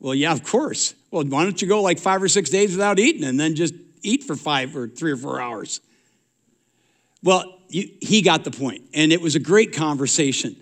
Well, 0.00 0.14
yeah, 0.14 0.32
of 0.32 0.44
course. 0.44 0.94
Well, 1.10 1.24
why 1.24 1.44
don't 1.44 1.60
you 1.60 1.66
go 1.66 1.82
like 1.82 1.98
five 1.98 2.22
or 2.22 2.28
six 2.28 2.50
days 2.50 2.72
without 2.72 2.98
eating 2.98 3.24
and 3.24 3.40
then 3.40 3.54
just 3.54 3.74
eat 4.02 4.24
for 4.24 4.36
five 4.36 4.76
or 4.76 4.86
three 4.86 5.12
or 5.12 5.16
four 5.16 5.40
hours? 5.40 5.80
Well, 7.22 7.57
you, 7.68 7.90
he 8.00 8.22
got 8.22 8.44
the 8.44 8.50
point, 8.50 8.82
and 8.94 9.12
it 9.12 9.20
was 9.20 9.34
a 9.34 9.40
great 9.40 9.74
conversation. 9.74 10.56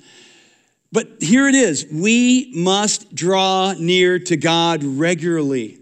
But 0.92 1.08
here 1.20 1.48
it 1.48 1.54
is 1.54 1.86
we 1.90 2.52
must 2.54 3.14
draw 3.14 3.74
near 3.78 4.18
to 4.18 4.36
God 4.36 4.84
regularly. 4.84 5.78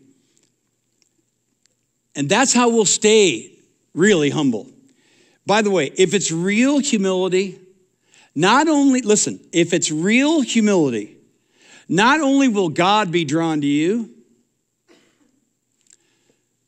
And 2.17 2.29
that's 2.29 2.53
how 2.53 2.69
we'll 2.69 2.85
stay 2.85 3.53
really 3.93 4.31
humble. 4.31 4.69
By 5.47 5.63
the 5.63 5.71
way, 5.71 5.93
if 5.97 6.15
it's 6.15 6.33
real 6.33 6.79
humility, 6.79 7.59
not 8.35 8.69
only, 8.69 9.03
listen, 9.03 9.41
if 9.53 9.73
it's 9.73 9.91
real 9.91 10.41
humility, 10.41 11.17
not 11.89 12.21
only 12.21 12.49
will 12.49 12.71
God 12.71 13.13
be 13.13 13.25
drawn 13.25 13.61
to 13.61 13.67
you, 13.67 14.11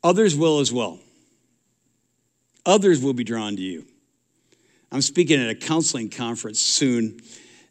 others 0.03 0.35
will 0.35 0.59
as 0.59 0.71
well. 0.71 0.99
Others 2.65 3.01
will 3.01 3.13
be 3.13 3.23
drawn 3.23 3.55
to 3.55 3.61
you. 3.61 3.86
I'm 4.91 5.01
speaking 5.01 5.41
at 5.41 5.49
a 5.49 5.55
counseling 5.55 6.09
conference 6.09 6.61
soon, 6.61 7.19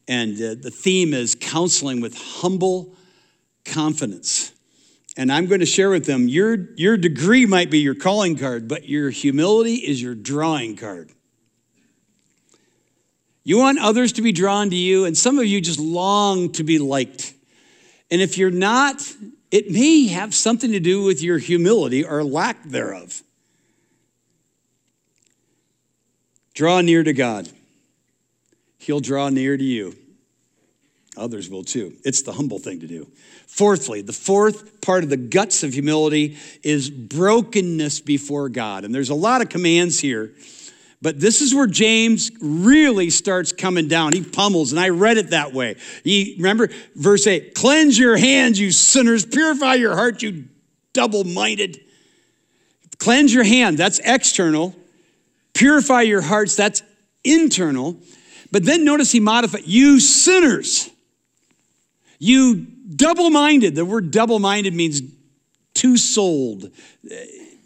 and 0.07 0.35
uh, 0.37 0.55
the 0.61 0.71
theme 0.71 1.15
is 1.15 1.35
counseling 1.35 2.01
with 2.01 2.17
humble 2.17 2.95
confidence. 3.65 4.53
And 5.17 5.33
I'm 5.33 5.47
going 5.47 5.61
to 5.61 5.67
share 5.67 5.89
with 5.89 6.05
them 6.05 6.29
your, 6.29 6.75
your 6.77 6.99
degree 6.99 7.47
might 7.47 7.71
be 7.71 7.79
your 7.79 7.95
calling 7.95 8.37
card, 8.37 8.69
but 8.69 8.87
your 8.87 9.09
humility 9.09 9.77
is 9.77 10.03
your 10.03 10.15
drawing 10.15 10.77
card. 10.77 11.11
You 13.45 13.59
want 13.59 13.79
others 13.79 14.13
to 14.15 14.23
be 14.23 14.33
drawn 14.33 14.69
to 14.71 14.77
you, 14.77 15.07
and 15.07 15.17
some 15.17 15.39
of 15.39 15.47
you 15.47 15.61
just 15.61 15.79
long 15.79 16.53
to 16.53 16.65
be 16.65 16.79
liked. 16.79 17.33
And 18.11 18.21
if 18.21 18.37
you're 18.37 18.51
not, 18.51 19.01
it 19.51 19.71
may 19.71 20.09
have 20.09 20.35
something 20.35 20.73
to 20.73 20.81
do 20.81 21.03
with 21.03 21.23
your 21.23 21.39
humility 21.39 22.05
or 22.05 22.23
lack 22.23 22.63
thereof. 22.65 23.23
Draw 26.57 26.81
near 26.81 27.05
to 27.05 27.13
God, 27.13 27.49
He'll 28.79 29.01
draw 29.01 29.29
near 29.29 29.57
to 29.57 29.65
you. 29.65 29.95
Others 31.17 31.49
will 31.49 31.65
too. 31.65 31.95
It's 32.05 32.23
the 32.23 32.33
humble 32.33 32.59
thing 32.59 32.81
to 32.81 32.87
do. 32.87 33.07
Fourthly, 33.47 34.03
the 34.03 34.13
fourth 34.13 34.83
part 34.83 35.05
of 35.05 35.09
the 35.09 35.17
guts 35.17 35.63
of 35.63 35.73
humility 35.73 36.37
is 36.63 36.91
brokenness 36.91 38.01
before 38.01 38.51
God. 38.51 38.85
And 38.85 38.95
there's 38.95 39.09
a 39.09 39.15
lot 39.15 39.41
of 39.41 39.49
commands 39.49 39.99
here 39.99 40.33
but 41.03 41.21
this 41.21 41.43
is 41.43 41.55
where 41.55 41.67
James 41.67 42.31
really 42.41 43.11
starts 43.11 43.53
coming 43.53 43.87
down. 43.87 44.13
He 44.13 44.23
pummels, 44.23 44.73
and 44.73 44.81
I 44.81 44.89
read 44.89 45.19
it 45.19 45.31
that 45.31 45.53
way. 45.53 45.77
He, 46.03 46.35
remember 46.39 46.69
verse 46.95 47.27
8 47.27 47.55
cleanse 47.55 47.99
your 47.99 48.17
hands, 48.17 48.59
you 48.59 48.73
sinners, 48.73 49.25
purify 49.25 49.75
your 49.75 49.95
heart, 49.95 50.23
you 50.23 50.45
double 50.93 51.25
minded. 51.25 51.81
Cleanse 52.99 53.33
your 53.33 53.45
hand, 53.45 53.77
that's 53.77 54.01
external. 54.05 54.75
Purify 55.57 56.03
your 56.03 56.21
hearts, 56.21 56.55
that's 56.55 56.83
internal. 57.25 57.97
But 58.53 58.65
then 58.65 58.85
notice 58.85 59.11
he 59.11 59.21
modified, 59.21 59.67
you 59.67 59.99
sinners, 59.99 60.91
you 62.19 62.67
double 62.95 63.31
minded. 63.31 63.75
The 63.75 63.85
word 63.85 64.11
double 64.11 64.39
minded 64.39 64.75
means 64.75 65.03
two 65.75 65.97
souled 65.97 66.71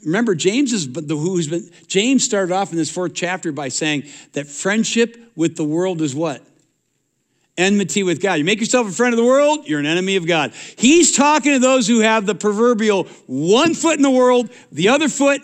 remember 0.05 0.35
James 0.35 0.72
is 0.72 0.92
the 0.92 1.16
who's 1.16 1.48
been 1.48 1.70
James 1.87 2.24
started 2.24 2.53
off 2.53 2.70
in 2.70 2.76
this 2.76 2.90
fourth 2.90 3.14
chapter 3.14 3.53
by 3.53 3.68
saying 3.68 4.05
that 4.33 4.46
friendship 4.46 5.16
with 5.37 5.57
the 5.57 5.64
world 5.64 6.00
is 6.00 6.14
what? 6.14 6.42
Enmity 7.57 8.03
with 8.03 8.22
God. 8.22 8.35
You 8.35 8.44
make 8.44 8.61
yourself 8.61 8.88
a 8.88 8.92
friend 8.92 9.12
of 9.12 9.18
the 9.18 9.24
world, 9.24 9.68
you're 9.68 9.81
an 9.81 9.87
enemy 9.87 10.16
of 10.16 10.26
God. 10.26 10.53
He's 10.76 11.14
talking 11.16 11.53
to 11.53 11.59
those 11.59 11.87
who 11.87 12.00
have 12.00 12.26
the 12.26 12.35
proverbial 12.35 13.05
one 13.26 13.74
foot 13.74 13.96
in 13.96 14.03
the 14.03 14.11
world, 14.11 14.50
the 14.72 14.88
other 14.88 15.09
foot 15.09 15.42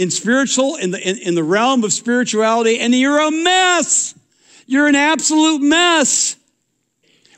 in 0.00 0.10
spiritual, 0.10 0.76
in 0.76 0.92
the, 0.92 1.08
in, 1.08 1.18
in 1.18 1.34
the 1.34 1.44
realm 1.44 1.84
of 1.84 1.92
spirituality, 1.92 2.78
and 2.78 2.94
you're 2.94 3.18
a 3.18 3.30
mess. 3.30 4.14
You're 4.66 4.86
an 4.86 4.96
absolute 4.96 5.60
mess. 5.60 6.36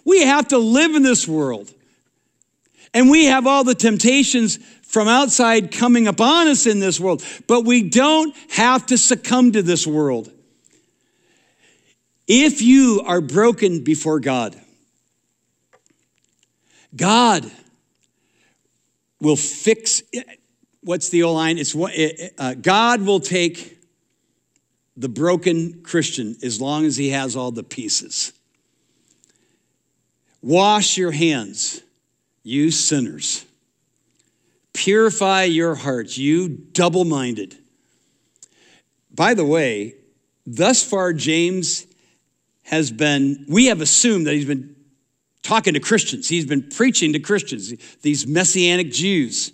We 0.04 0.22
have 0.24 0.46
to 0.48 0.58
live 0.58 0.94
in 0.94 1.02
this 1.02 1.26
world. 1.26 1.74
And 2.94 3.10
we 3.10 3.24
have 3.24 3.48
all 3.48 3.64
the 3.64 3.74
temptations 3.74 4.58
from 4.82 5.08
outside 5.08 5.72
coming 5.72 6.06
upon 6.06 6.46
us 6.46 6.64
in 6.64 6.78
this 6.78 7.00
world, 7.00 7.24
but 7.48 7.64
we 7.64 7.88
don't 7.88 8.32
have 8.50 8.86
to 8.86 8.96
succumb 8.96 9.50
to 9.52 9.62
this 9.62 9.84
world. 9.84 10.30
If 12.28 12.62
you 12.62 13.02
are 13.04 13.20
broken 13.20 13.82
before 13.82 14.20
God, 14.20 14.54
God 16.94 17.50
will 19.20 19.34
fix 19.34 20.04
what's 20.82 21.08
the 21.08 21.22
old 21.22 21.36
line 21.36 21.58
it's 21.58 21.74
uh, 22.38 22.54
god 22.54 23.02
will 23.02 23.20
take 23.20 23.78
the 24.96 25.08
broken 25.08 25.82
christian 25.82 26.36
as 26.42 26.60
long 26.60 26.84
as 26.84 26.96
he 26.96 27.10
has 27.10 27.36
all 27.36 27.50
the 27.50 27.62
pieces 27.62 28.32
wash 30.42 30.96
your 30.96 31.12
hands 31.12 31.82
you 32.42 32.70
sinners 32.70 33.44
Purify 34.72 35.44
your 35.44 35.74
hearts, 35.74 36.16
you 36.16 36.48
double 36.48 37.04
minded. 37.04 37.56
By 39.14 39.34
the 39.34 39.44
way, 39.44 39.96
thus 40.46 40.82
far, 40.82 41.12
James 41.12 41.86
has 42.64 42.90
been, 42.90 43.44
we 43.48 43.66
have 43.66 43.82
assumed 43.82 44.26
that 44.26 44.34
he's 44.34 44.46
been 44.46 44.74
talking 45.42 45.74
to 45.74 45.80
Christians. 45.80 46.28
He's 46.28 46.46
been 46.46 46.70
preaching 46.70 47.12
to 47.12 47.18
Christians, 47.18 47.74
these 48.00 48.26
Messianic 48.26 48.90
Jews. 48.92 49.52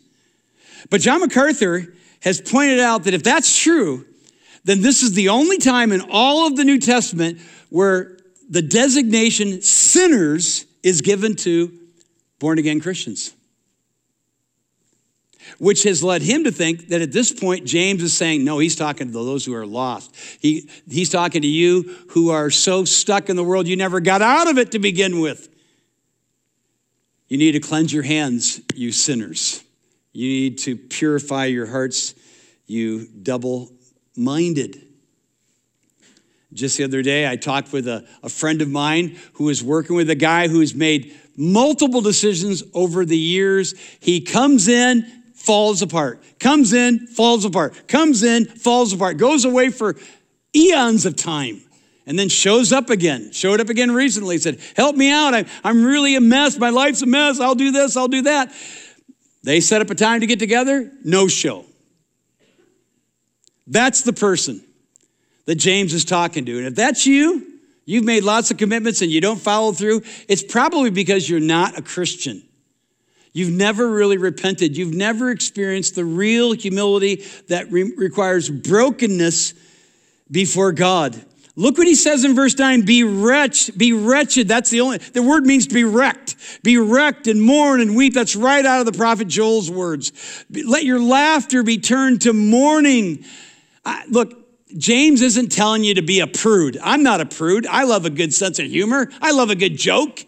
But 0.90 1.00
John 1.00 1.20
MacArthur 1.20 1.94
has 2.22 2.40
pointed 2.40 2.80
out 2.80 3.04
that 3.04 3.14
if 3.14 3.22
that's 3.22 3.60
true, 3.60 4.04
then 4.64 4.82
this 4.82 5.02
is 5.02 5.12
the 5.12 5.28
only 5.28 5.58
time 5.58 5.92
in 5.92 6.02
all 6.10 6.46
of 6.46 6.56
the 6.56 6.64
New 6.64 6.78
Testament 6.78 7.40
where 7.70 8.18
the 8.50 8.62
designation 8.62 9.62
sinners 9.62 10.66
is 10.82 11.00
given 11.00 11.36
to 11.36 11.72
born 12.38 12.58
again 12.58 12.80
Christians. 12.80 13.34
which 15.58 15.82
has 15.84 16.02
led 16.02 16.22
him 16.22 16.44
to 16.44 16.52
think 16.52 16.88
that 16.88 17.00
at 17.00 17.12
this 17.12 17.32
point, 17.32 17.64
James 17.64 18.02
is 18.02 18.16
saying, 18.16 18.44
no, 18.44 18.58
he's 18.58 18.76
talking 18.76 19.06
to 19.06 19.12
those 19.12 19.44
who 19.44 19.54
are 19.54 19.66
lost. 19.66 20.14
He, 20.40 20.68
he's 20.88 21.10
talking 21.10 21.42
to 21.42 21.48
you 21.48 21.96
who 22.10 22.30
are 22.30 22.50
so 22.50 22.84
stuck 22.84 23.28
in 23.28 23.36
the 23.36 23.44
world 23.44 23.66
you 23.66 23.76
never 23.76 24.00
got 24.00 24.22
out 24.22 24.48
of 24.48 24.58
it 24.58 24.72
to 24.72 24.78
begin 24.78 25.20
with. 25.20 25.48
You 27.28 27.38
need 27.38 27.52
to 27.52 27.60
cleanse 27.60 27.92
your 27.92 28.02
hands, 28.02 28.60
you 28.74 28.92
sinners. 28.92 29.64
You 30.12 30.28
need 30.28 30.58
to 30.58 30.76
purify 30.76 31.46
your 31.46 31.66
hearts, 31.66 32.14
you 32.66 33.06
double 33.06 33.70
minded. 34.16 34.82
Just 36.52 36.78
the 36.78 36.84
other 36.84 37.02
day, 37.02 37.28
I 37.28 37.36
talked 37.36 37.72
with 37.72 37.86
a, 37.86 38.06
a 38.22 38.28
friend 38.28 38.62
of 38.62 38.68
mine 38.68 39.18
who 39.34 39.44
was 39.44 39.62
working 39.62 39.96
with 39.96 40.08
a 40.08 40.14
guy 40.14 40.48
who's 40.48 40.74
made 40.74 41.14
multiple 41.36 42.00
decisions 42.00 42.62
over 42.74 43.04
the 43.04 43.18
years. 43.18 43.74
He 44.00 44.22
comes 44.22 44.66
in, 44.66 45.02
falls 45.34 45.82
apart, 45.82 46.22
comes 46.40 46.72
in, 46.72 47.06
falls 47.06 47.44
apart, 47.44 47.86
comes 47.86 48.22
in, 48.22 48.46
falls 48.46 48.92
apart, 48.92 49.18
goes 49.18 49.44
away 49.44 49.70
for 49.70 49.96
eons 50.56 51.04
of 51.04 51.16
time 51.16 51.60
and 52.08 52.18
then 52.18 52.30
shows 52.30 52.72
up 52.72 52.88
again. 52.88 53.32
Showed 53.32 53.60
up 53.60 53.68
again 53.68 53.92
recently, 53.92 54.38
said, 54.38 54.58
Help 54.74 54.96
me 54.96 55.12
out. 55.12 55.34
I, 55.34 55.44
I'm 55.62 55.84
really 55.84 56.16
a 56.16 56.20
mess. 56.22 56.58
My 56.58 56.70
life's 56.70 57.02
a 57.02 57.06
mess. 57.06 57.38
I'll 57.38 57.54
do 57.54 57.70
this, 57.70 57.96
I'll 57.96 58.08
do 58.08 58.22
that. 58.22 58.50
They 59.48 59.60
set 59.60 59.80
up 59.80 59.88
a 59.88 59.94
time 59.94 60.20
to 60.20 60.26
get 60.26 60.38
together, 60.38 60.92
no 61.02 61.26
show. 61.26 61.64
That's 63.66 64.02
the 64.02 64.12
person 64.12 64.62
that 65.46 65.54
James 65.54 65.94
is 65.94 66.04
talking 66.04 66.44
to. 66.44 66.58
And 66.58 66.66
if 66.66 66.74
that's 66.74 67.06
you, 67.06 67.46
you've 67.86 68.04
made 68.04 68.24
lots 68.24 68.50
of 68.50 68.58
commitments 68.58 69.00
and 69.00 69.10
you 69.10 69.22
don't 69.22 69.40
follow 69.40 69.72
through, 69.72 70.02
it's 70.28 70.42
probably 70.42 70.90
because 70.90 71.30
you're 71.30 71.40
not 71.40 71.78
a 71.78 71.80
Christian. 71.80 72.42
You've 73.32 73.50
never 73.50 73.90
really 73.90 74.18
repented. 74.18 74.76
You've 74.76 74.92
never 74.92 75.30
experienced 75.30 75.94
the 75.94 76.04
real 76.04 76.52
humility 76.52 77.24
that 77.48 77.72
re- 77.72 77.94
requires 77.96 78.50
brokenness 78.50 79.54
before 80.30 80.72
God. 80.72 81.18
Look 81.58 81.76
what 81.76 81.88
he 81.88 81.96
says 81.96 82.24
in 82.24 82.36
verse 82.36 82.56
9 82.56 82.82
be 82.82 83.02
wretched, 83.02 83.76
be 83.76 83.92
wretched. 83.92 84.46
That's 84.46 84.70
the 84.70 84.80
only, 84.80 84.98
the 84.98 85.24
word 85.24 85.44
means 85.44 85.66
to 85.66 85.74
be 85.74 85.82
wrecked. 85.82 86.36
Be 86.62 86.78
wrecked 86.78 87.26
and 87.26 87.42
mourn 87.42 87.80
and 87.80 87.96
weep. 87.96 88.14
That's 88.14 88.36
right 88.36 88.64
out 88.64 88.78
of 88.78 88.86
the 88.86 88.96
prophet 88.96 89.26
Joel's 89.26 89.68
words. 89.68 90.12
Let 90.48 90.84
your 90.84 91.00
laughter 91.00 91.64
be 91.64 91.78
turned 91.78 92.20
to 92.22 92.32
mourning. 92.32 93.24
I, 93.84 94.04
look, 94.06 94.38
James 94.76 95.20
isn't 95.20 95.50
telling 95.50 95.82
you 95.82 95.94
to 95.94 96.02
be 96.02 96.20
a 96.20 96.28
prude. 96.28 96.78
I'm 96.80 97.02
not 97.02 97.20
a 97.20 97.26
prude. 97.26 97.66
I 97.66 97.82
love 97.82 98.04
a 98.04 98.10
good 98.10 98.32
sense 98.32 98.60
of 98.60 98.66
humor. 98.66 99.10
I 99.20 99.32
love 99.32 99.50
a 99.50 99.56
good 99.56 99.76
joke. 99.76 100.24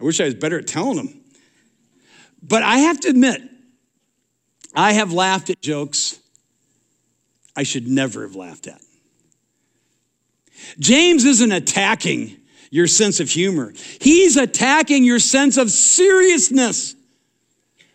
I 0.00 0.04
wish 0.04 0.22
I 0.22 0.24
was 0.24 0.34
better 0.34 0.58
at 0.58 0.66
telling 0.66 0.96
them. 0.96 1.20
But 2.42 2.62
I 2.62 2.78
have 2.78 2.98
to 3.00 3.08
admit, 3.08 3.42
I 4.74 4.94
have 4.94 5.12
laughed 5.12 5.50
at 5.50 5.60
jokes 5.60 6.18
I 7.54 7.62
should 7.62 7.86
never 7.86 8.22
have 8.22 8.34
laughed 8.34 8.66
at. 8.68 8.80
James 10.78 11.24
isn't 11.24 11.52
attacking 11.52 12.36
your 12.70 12.86
sense 12.86 13.20
of 13.20 13.28
humor, 13.28 13.72
he's 14.00 14.36
attacking 14.36 15.04
your 15.04 15.18
sense 15.18 15.56
of 15.56 15.70
seriousness 15.70 16.94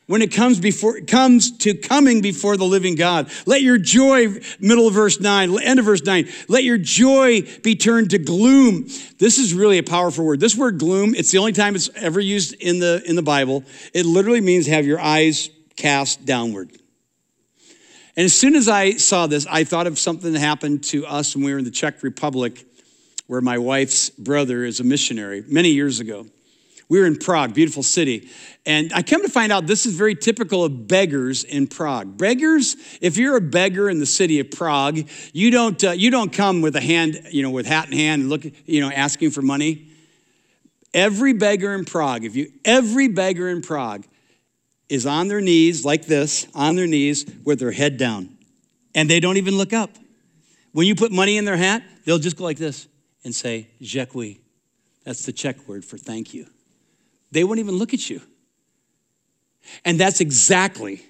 when 0.07 0.21
it 0.21 0.31
comes 0.31 0.59
before 0.59 1.01
comes 1.01 1.57
to 1.59 1.73
coming 1.73 2.21
before 2.21 2.57
the 2.57 2.65
living 2.65 2.95
God. 2.95 3.29
Let 3.45 3.61
your 3.61 3.77
joy, 3.77 4.39
middle 4.59 4.87
of 4.87 4.93
verse 4.93 5.19
9, 5.19 5.61
end 5.61 5.79
of 5.79 5.85
verse 5.85 6.03
9, 6.03 6.27
let 6.47 6.63
your 6.63 6.77
joy 6.77 7.41
be 7.61 7.75
turned 7.75 8.11
to 8.11 8.17
gloom. 8.17 8.87
This 9.19 9.37
is 9.37 9.53
really 9.53 9.77
a 9.77 9.83
powerful 9.83 10.25
word. 10.25 10.39
This 10.39 10.55
word 10.55 10.79
gloom, 10.79 11.13
it's 11.13 11.31
the 11.31 11.37
only 11.37 11.51
time 11.51 11.75
it's 11.75 11.89
ever 11.95 12.19
used 12.19 12.53
in 12.53 12.79
the 12.79 13.03
in 13.05 13.15
the 13.15 13.21
Bible. 13.21 13.63
It 13.93 14.05
literally 14.05 14.41
means 14.41 14.67
have 14.67 14.85
your 14.85 14.99
eyes 14.99 15.49
cast 15.75 16.25
downward. 16.25 16.71
And 18.17 18.25
as 18.25 18.33
soon 18.33 18.55
as 18.55 18.67
I 18.67 18.93
saw 18.93 19.27
this, 19.27 19.45
I 19.47 19.63
thought 19.63 19.85
of 19.85 19.99
something 19.99 20.33
that 20.33 20.39
happened 20.39 20.83
to 20.85 21.05
us 21.05 21.35
when 21.35 21.45
we 21.45 21.53
were 21.53 21.59
in 21.59 21.65
the 21.65 21.71
Czech 21.71 22.01
Republic, 22.01 22.65
where 23.27 23.41
my 23.41 23.59
wife's 23.59 24.09
brother 24.09 24.65
is 24.65 24.79
a 24.79 24.83
missionary 24.83 25.43
many 25.47 25.69
years 25.69 25.99
ago. 25.99 26.25
We 26.89 26.99
were 26.99 27.05
in 27.05 27.17
Prague, 27.17 27.53
beautiful 27.53 27.83
city. 27.83 28.29
And 28.65 28.91
I 28.91 29.03
come 29.03 29.21
to 29.21 29.29
find 29.29 29.51
out 29.51 29.67
this 29.67 29.85
is 29.85 29.93
very 29.95 30.15
typical 30.15 30.63
of 30.63 30.87
beggars 30.87 31.43
in 31.43 31.67
Prague. 31.67 32.17
Beggars, 32.17 32.75
if 33.01 33.17
you're 33.17 33.37
a 33.37 33.41
beggar 33.41 33.87
in 33.87 33.99
the 33.99 34.05
city 34.07 34.39
of 34.39 34.49
Prague, 34.49 35.07
you 35.31 35.51
don't, 35.51 35.83
uh, 35.83 35.91
you 35.91 36.09
don't 36.09 36.33
come 36.33 36.61
with 36.61 36.75
a 36.75 36.81
hand, 36.81 37.21
you 37.29 37.43
know, 37.43 37.51
with 37.51 37.67
hat 37.67 37.85
in 37.85 37.91
hand 37.91 38.21
and 38.23 38.29
look, 38.31 38.45
you 38.65 38.81
know, 38.81 38.89
asking 38.89 39.29
for 39.29 39.43
money. 39.43 39.89
Every 40.91 41.33
beggar 41.33 41.75
in 41.75 41.85
Prague, 41.85 42.23
if 42.23 42.35
you, 42.35 42.51
every 42.65 43.09
beggar 43.09 43.47
in 43.49 43.61
Prague 43.61 44.05
is 44.89 45.05
on 45.05 45.27
their 45.27 45.41
knees 45.41 45.83
like 45.83 46.05
this, 46.05 46.47
on 46.53 46.75
their 46.75 46.87
knees 46.87 47.25
with 47.43 47.59
their 47.59 47.71
head 47.71 47.97
down. 47.97 48.37
And 48.95 49.09
they 49.09 49.19
don't 49.19 49.37
even 49.37 49.57
look 49.57 49.73
up. 49.73 49.91
When 50.71 50.87
you 50.87 50.95
put 50.95 51.11
money 51.11 51.37
in 51.37 51.45
their 51.45 51.57
hat, 51.57 51.83
they'll 52.05 52.19
just 52.19 52.37
go 52.37 52.43
like 52.43 52.57
this 52.57 52.87
and 53.23 53.33
say, 53.33 53.67
Děkuji. 53.81 54.39
That's 55.03 55.25
the 55.25 55.33
Czech 55.33 55.67
word 55.67 55.85
for 55.85 55.97
thank 55.97 56.33
you 56.33 56.47
they 57.31 57.43
won't 57.43 57.59
even 57.59 57.75
look 57.75 57.93
at 57.93 58.09
you. 58.09 58.21
And 59.83 59.99
that's 59.99 60.21
exactly 60.21 61.03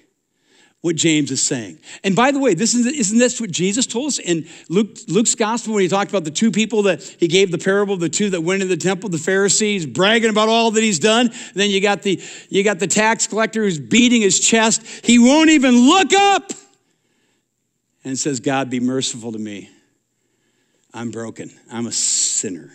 what 0.80 0.94
James 0.94 1.30
is 1.30 1.42
saying. 1.42 1.78
And 2.04 2.14
by 2.14 2.30
the 2.30 2.38
way, 2.38 2.54
this 2.54 2.72
is, 2.74 2.86
isn't 2.86 3.18
this 3.18 3.40
what 3.40 3.50
Jesus 3.50 3.84
told 3.86 4.08
us 4.08 4.18
in 4.18 4.46
Luke, 4.68 4.96
Luke's 5.08 5.34
gospel 5.34 5.74
when 5.74 5.82
he 5.82 5.88
talked 5.88 6.10
about 6.10 6.24
the 6.24 6.30
two 6.30 6.52
people 6.52 6.84
that 6.84 7.02
he 7.02 7.26
gave 7.26 7.50
the 7.50 7.58
parable 7.58 7.94
of 7.94 8.00
the 8.00 8.08
two 8.08 8.30
that 8.30 8.42
went 8.42 8.62
into 8.62 8.74
the 8.74 8.80
temple, 8.80 9.08
the 9.08 9.18
Pharisees 9.18 9.86
bragging 9.86 10.30
about 10.30 10.48
all 10.48 10.70
that 10.70 10.82
he's 10.82 11.00
done. 11.00 11.30
Then 11.54 11.70
you 11.70 11.80
got 11.80 12.02
the 12.02 12.22
you 12.48 12.62
got 12.62 12.78
the 12.78 12.86
tax 12.86 13.26
collector 13.26 13.64
who's 13.64 13.78
beating 13.78 14.22
his 14.22 14.38
chest. 14.38 14.82
He 15.04 15.18
won't 15.18 15.50
even 15.50 15.74
look 15.76 16.12
up 16.12 16.52
and 18.04 18.16
says, 18.16 18.38
God, 18.38 18.70
be 18.70 18.78
merciful 18.78 19.32
to 19.32 19.38
me. 19.38 19.70
I'm 20.94 21.10
broken. 21.10 21.50
I'm 21.70 21.86
a 21.86 21.92
sinner. 21.92 22.70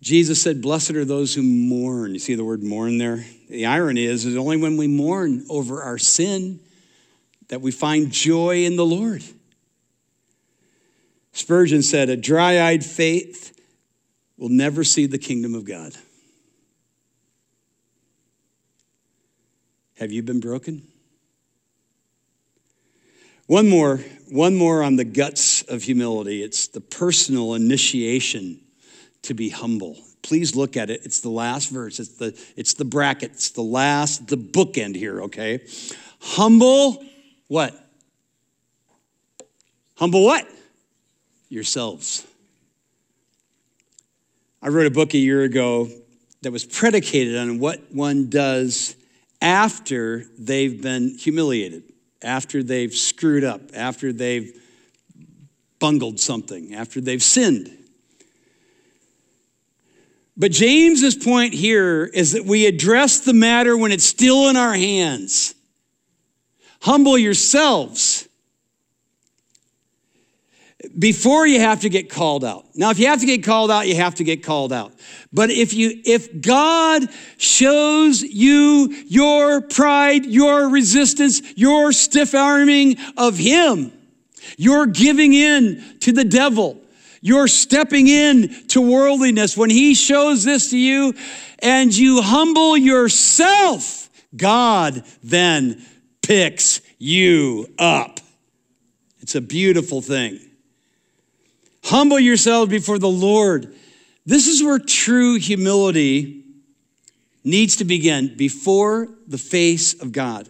Jesus 0.00 0.42
said, 0.42 0.62
Blessed 0.62 0.92
are 0.92 1.04
those 1.04 1.34
who 1.34 1.42
mourn. 1.42 2.12
You 2.12 2.18
see 2.18 2.34
the 2.34 2.44
word 2.44 2.62
mourn 2.62 2.98
there? 2.98 3.24
The 3.52 3.66
irony 3.66 4.06
is, 4.06 4.24
it's 4.24 4.38
only 4.38 4.56
when 4.56 4.78
we 4.78 4.86
mourn 4.86 5.44
over 5.50 5.82
our 5.82 5.98
sin 5.98 6.58
that 7.48 7.60
we 7.60 7.70
find 7.70 8.10
joy 8.10 8.64
in 8.64 8.76
the 8.76 8.86
Lord. 8.86 9.22
Spurgeon 11.32 11.82
said, 11.82 12.08
A 12.08 12.16
dry 12.16 12.62
eyed 12.62 12.82
faith 12.82 13.54
will 14.38 14.48
never 14.48 14.84
see 14.84 15.04
the 15.04 15.18
kingdom 15.18 15.54
of 15.54 15.66
God. 15.66 15.92
Have 19.98 20.10
you 20.12 20.22
been 20.22 20.40
broken? 20.40 20.88
One 23.48 23.68
more, 23.68 23.98
one 24.30 24.54
more 24.54 24.82
on 24.82 24.96
the 24.96 25.04
guts 25.04 25.60
of 25.60 25.82
humility. 25.82 26.42
It's 26.42 26.68
the 26.68 26.80
personal 26.80 27.52
initiation 27.52 28.60
to 29.20 29.34
be 29.34 29.50
humble. 29.50 29.98
Please 30.22 30.54
look 30.54 30.76
at 30.76 30.88
it. 30.88 31.02
It's 31.04 31.20
the 31.20 31.28
last 31.28 31.70
verse. 31.70 31.98
It's 31.98 32.16
the 32.16 32.38
it's 32.56 32.74
the 32.74 32.84
bracket. 32.84 33.32
It's 33.32 33.50
the 33.50 33.62
last 33.62 34.28
the 34.28 34.36
bookend 34.36 34.94
here, 34.94 35.22
okay? 35.22 35.60
Humble 36.20 37.04
what? 37.48 37.74
Humble 39.96 40.24
what? 40.24 40.48
Yourselves. 41.48 42.26
I 44.62 44.68
wrote 44.68 44.86
a 44.86 44.90
book 44.90 45.12
a 45.14 45.18
year 45.18 45.42
ago 45.42 45.88
that 46.42 46.52
was 46.52 46.64
predicated 46.64 47.36
on 47.36 47.58
what 47.58 47.92
one 47.92 48.30
does 48.30 48.94
after 49.40 50.24
they've 50.38 50.80
been 50.80 51.18
humiliated, 51.18 51.82
after 52.22 52.62
they've 52.62 52.94
screwed 52.94 53.42
up, 53.42 53.60
after 53.74 54.12
they've 54.12 54.56
bungled 55.80 56.20
something, 56.20 56.74
after 56.74 57.00
they've 57.00 57.22
sinned. 57.22 57.76
But 60.36 60.52
James's 60.52 61.14
point 61.14 61.52
here 61.52 62.04
is 62.04 62.32
that 62.32 62.44
we 62.44 62.66
address 62.66 63.20
the 63.20 63.34
matter 63.34 63.76
when 63.76 63.92
it's 63.92 64.04
still 64.04 64.48
in 64.48 64.56
our 64.56 64.74
hands. 64.74 65.54
Humble 66.80 67.18
yourselves 67.18 68.28
before 70.98 71.46
you 71.46 71.60
have 71.60 71.82
to 71.82 71.88
get 71.88 72.10
called 72.10 72.44
out. 72.44 72.64
Now, 72.74 72.90
if 72.90 72.98
you 72.98 73.06
have 73.06 73.20
to 73.20 73.26
get 73.26 73.44
called 73.44 73.70
out, 73.70 73.86
you 73.86 73.94
have 73.96 74.16
to 74.16 74.24
get 74.24 74.42
called 74.42 74.72
out. 74.72 74.92
But 75.32 75.50
if 75.50 75.74
you, 75.74 76.00
if 76.04 76.40
God 76.40 77.08
shows 77.36 78.22
you 78.22 78.92
your 79.06 79.60
pride, 79.60 80.26
your 80.26 80.68
resistance, 80.68 81.40
your 81.56 81.92
stiff 81.92 82.34
arming 82.34 82.96
of 83.16 83.38
Him, 83.38 83.92
your 84.56 84.86
giving 84.86 85.32
in 85.32 85.98
to 86.00 86.12
the 86.12 86.24
devil, 86.24 86.81
you're 87.22 87.46
stepping 87.46 88.08
in 88.08 88.66
to 88.68 88.80
worldliness. 88.80 89.56
When 89.56 89.70
He 89.70 89.94
shows 89.94 90.42
this 90.42 90.70
to 90.70 90.76
you 90.76 91.14
and 91.60 91.96
you 91.96 92.20
humble 92.20 92.76
yourself, 92.76 94.10
God 94.36 95.04
then 95.22 95.86
picks 96.20 96.80
you 96.98 97.72
up. 97.78 98.18
It's 99.20 99.36
a 99.36 99.40
beautiful 99.40 100.02
thing. 100.02 100.40
Humble 101.84 102.18
yourselves 102.18 102.70
before 102.70 102.98
the 102.98 103.08
Lord. 103.08 103.72
This 104.26 104.48
is 104.48 104.62
where 104.62 104.80
true 104.80 105.38
humility 105.38 106.44
needs 107.44 107.76
to 107.76 107.84
begin 107.84 108.36
before 108.36 109.08
the 109.28 109.38
face 109.38 109.94
of 110.00 110.10
God. 110.10 110.48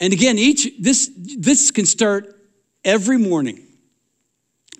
And 0.00 0.12
again, 0.12 0.36
each 0.36 0.68
this 0.78 1.10
this 1.16 1.70
can 1.70 1.86
start 1.86 2.38
every 2.84 3.16
morning 3.16 3.66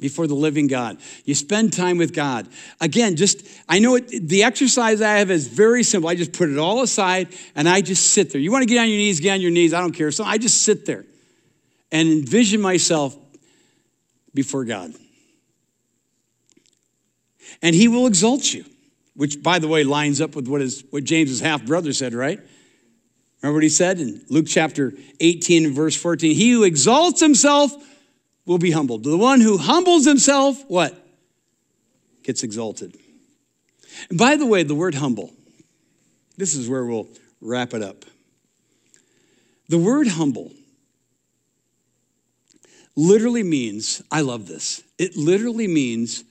before 0.03 0.27
the 0.27 0.35
living 0.35 0.67
God. 0.67 0.99
You 1.25 1.35
spend 1.35 1.73
time 1.73 1.97
with 1.97 2.13
God. 2.13 2.49
Again, 2.81 3.17
just, 3.17 3.47
I 3.69 3.79
know 3.79 3.95
it, 3.95 4.09
the 4.29 4.43
exercise 4.43 5.01
I 5.01 5.19
have 5.19 5.31
is 5.31 5.47
very 5.47 5.83
simple. 5.83 6.11
I 6.11 6.15
just 6.15 6.33
put 6.33 6.51
it 6.51 6.59
all 6.59 6.83
aside 6.83 7.29
and 7.55 7.67
I 7.67 7.81
just 7.81 8.09
sit 8.09 8.33
there. 8.33 8.41
You 8.41 8.53
want 8.53 8.63
to 8.63 8.67
get 8.67 8.79
on 8.79 8.89
your 8.89 8.99
knees, 8.99 9.21
get 9.21 9.33
on 9.33 9.41
your 9.41 9.53
knees. 9.53 9.73
I 9.73 9.81
don't 9.81 9.93
care. 9.93 10.11
So 10.11 10.25
I 10.25 10.37
just 10.37 10.63
sit 10.63 10.85
there 10.85 11.07
and 11.91 12.09
envision 12.09 12.61
myself 12.61 13.17
before 14.35 14.65
God. 14.65 14.93
And 17.63 17.75
He 17.75 17.87
will 17.87 18.07
exalt 18.07 18.53
you, 18.53 18.65
which, 19.15 19.41
by 19.43 19.61
the 19.61 19.69
way, 19.69 19.85
lines 19.85 20.21
up 20.21 20.35
with 20.35 20.49
what, 20.49 20.61
is, 20.61 20.85
what 20.91 21.05
James's 21.05 21.41
half 21.41 21.65
brother 21.65 21.93
said, 21.93 22.13
right? 22.13 22.41
Remember 23.41 23.57
what 23.57 23.63
he 23.65 23.69
said 23.69 23.99
in 23.99 24.25
Luke 24.29 24.47
chapter 24.49 24.93
18 25.21 25.67
and 25.67 25.75
verse 25.75 25.97
14? 25.97 26.35
He 26.35 26.53
who 26.53 26.63
exalts 26.63 27.21
himself 27.21 27.73
will 28.47 28.59
be 28.59 28.71
humbled. 28.71 29.05
The 29.05 29.17
one 29.17 29.41
who 29.41 29.59
humbles 29.59 30.05
himself, 30.05 30.63
what? 30.69 30.95
Gets 32.23 32.43
exalted. 32.43 32.97
And 34.11 34.19
by 34.19 34.37
the 34.37 34.47
way, 34.47 34.63
the 34.63 34.75
word 34.75 34.95
humble, 34.95 35.33
this 36.37 36.55
is 36.55 36.69
where 36.69 36.85
we'll 36.85 37.09
wrap 37.41 37.75
it 37.75 37.83
up. 37.83 38.05
The 39.69 39.79
word 39.79 40.09
humble 40.09 40.53
literally 42.97 43.43
means, 43.43 44.03
I 44.11 44.21
love 44.21 44.47
this, 44.47 44.83
it 44.99 45.17
literally 45.17 45.69
means 45.69 46.25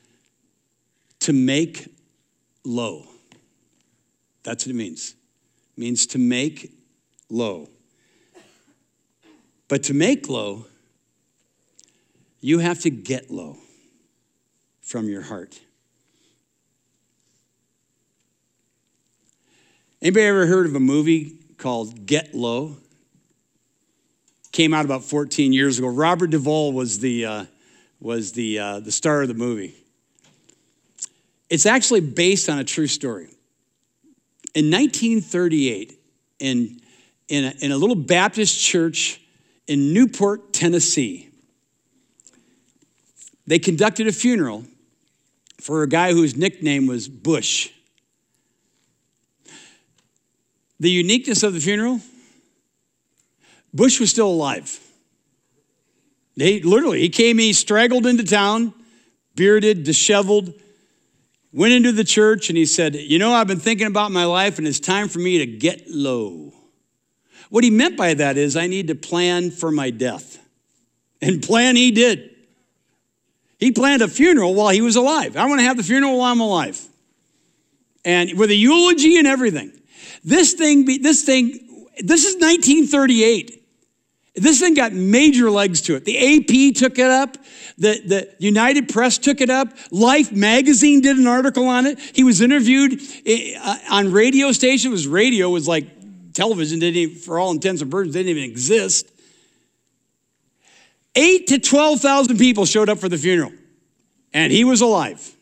to 1.22 1.34
make 1.34 1.88
low. 2.64 3.06
That's 4.44 4.66
what 4.66 4.72
it 4.72 4.78
means. 4.78 5.16
It 5.78 5.80
means 5.80 6.08
to 6.08 6.18
make 6.18 6.72
low. 7.30 7.70
But 9.68 9.84
to 9.84 9.94
make 9.94 10.28
low 10.28 10.66
you 12.42 12.60
have 12.60 12.80
to 12.82 12.90
get 12.90 13.32
low 13.32 13.58
from 14.82 15.08
your 15.08 15.22
heart. 15.22 15.60
Anybody 20.02 20.26
ever 20.26 20.48
heard 20.48 20.66
of 20.66 20.76
a 20.76 20.80
movie 20.80 21.38
called 21.58 22.08
Get 22.08 22.34
Low? 22.34 22.78
Came 24.52 24.74
out 24.74 24.84
about 24.84 25.04
14 25.04 25.54
years 25.54 25.78
ago. 25.78 25.88
Robert 25.88 26.32
Duvall 26.32 26.74
was 26.74 27.00
the, 27.00 27.26
uh, 27.26 27.46
was 28.00 28.32
the, 28.32 28.58
uh, 28.58 28.80
the 28.80 28.92
star 28.92 29.22
of 29.22 29.28
the 29.28 29.36
movie. 29.36 29.76
It's 31.50 31.68
actually 31.68 32.02
based 32.02 32.50
on 32.50 32.58
a 32.58 32.64
true 32.64 32.88
story. 32.88 33.28
In 34.56 34.72
1938, 34.72 36.00
in, 36.40 36.82
in, 37.28 37.46
a, 37.46 37.54
in 37.64 37.72
a 37.72 37.78
little 37.78 37.96
Baptist 37.96 38.60
church 38.60 39.22
in 39.68 39.94
Newport, 39.94 40.52
Tennessee, 40.52 41.31
they 43.52 43.60
conducted 43.60 44.08
a 44.08 44.14
funeral 44.14 44.64
for 45.60 45.84
a 45.84 45.88
guy 45.90 46.14
whose 46.14 46.38
nickname 46.38 46.88
was 46.88 47.10
Bush. 47.10 47.70
The 50.80 50.90
uniqueness 50.90 51.44
of 51.44 51.54
the 51.54 51.60
funeral 51.60 52.00
Bush 53.74 54.00
was 54.00 54.10
still 54.10 54.30
alive. 54.30 54.80
He 56.36 56.62
literally, 56.62 57.02
he 57.02 57.10
came, 57.10 57.40
he 57.40 57.52
straggled 57.52 58.06
into 58.06 58.24
town, 58.24 58.74
bearded, 59.36 59.84
disheveled, 59.84 60.54
went 61.52 61.74
into 61.74 61.92
the 61.92 62.06
church, 62.06 62.48
and 62.48 62.58
he 62.58 62.66
said, 62.66 62.96
You 62.96 63.20
know, 63.20 63.34
I've 63.34 63.48
been 63.48 63.60
thinking 63.60 63.88
about 63.88 64.14
my 64.14 64.24
life, 64.24 64.60
and 64.60 64.66
it's 64.68 64.80
time 64.80 65.10
for 65.10 65.20
me 65.20 65.40
to 65.40 65.46
get 65.46 65.90
low. 65.90 66.54
What 67.50 67.66
he 67.66 67.70
meant 67.70 67.98
by 67.98 68.14
that 68.14 68.38
is, 68.38 68.56
I 68.56 68.68
need 68.68 68.88
to 68.88 68.96
plan 68.96 69.52
for 69.52 69.74
my 69.74 69.90
death. 69.90 70.38
And 71.22 71.44
plan 71.44 71.76
he 71.76 71.92
did. 71.92 72.31
He 73.62 73.72
planned 73.72 74.02
a 74.02 74.08
funeral 74.08 74.56
while 74.56 74.70
he 74.70 74.82
was 74.82 74.96
alive. 74.96 75.38
I 75.38 75.46
want 75.46 75.60
to 75.60 75.64
have 75.64 75.78
the 75.78 75.84
funeral 75.84 76.18
while 76.18 76.32
I'm 76.32 76.42
alive. 76.42 76.84
And 78.04 78.38
with 78.38 78.50
a 78.50 78.56
eulogy 78.56 79.18
and 79.18 79.28
everything. 79.28 79.72
This 80.24 80.54
thing, 80.54 80.86
this 80.86 81.24
thing, 81.24 81.88
this 82.00 82.26
is 82.26 82.34
1938. 82.42 83.60
This 84.34 84.60
thing 84.60 84.74
got 84.74 84.94
major 84.94 85.52
legs 85.52 85.82
to 85.82 85.96
it. 85.96 86.06
The 86.06 86.18
AP 86.18 86.76
took 86.76 86.98
it 86.98 87.12
up. 87.12 87.38
The, 87.78 88.02
the 88.04 88.36
United 88.40 88.90
Press 88.90 89.20
took 89.20 89.42
it 89.42 89.52
up. 89.52 89.70
Life 89.92 90.32
magazine 90.32 91.02
did 91.02 91.18
an 91.18 91.28
article 91.28 91.68
on 91.68 91.86
it. 91.86 92.00
He 92.00 92.24
was 92.24 92.42
interviewed 92.42 93.00
eh, 93.28 93.60
uh, 93.62 93.78
on 93.92 94.12
radio 94.12 94.52
station. 94.54 94.90
It 94.90 94.94
was 94.94 95.08
radio 95.08 95.50
was 95.50 95.68
like 95.68 95.86
television 96.34 96.80
didn't 96.80 96.98
even, 96.98 97.16
for 97.16 97.38
all 97.38 97.52
intents 97.52 97.84
and 97.84 97.92
purposes, 97.92 98.16
didn't 98.16 98.30
even 98.30 98.44
exist. 98.44 99.11
Eight 101.16 101.48
to 101.48 101.60
12,000 101.60 102.38
people 102.38 102.66
showed 102.66 102.90
up 102.90 103.00
for 103.00 103.10
the 103.10 103.18
funeral, 103.18 103.52
and 104.34 104.52
he 104.52 104.64
was 104.64 104.82
alive. 104.82 105.36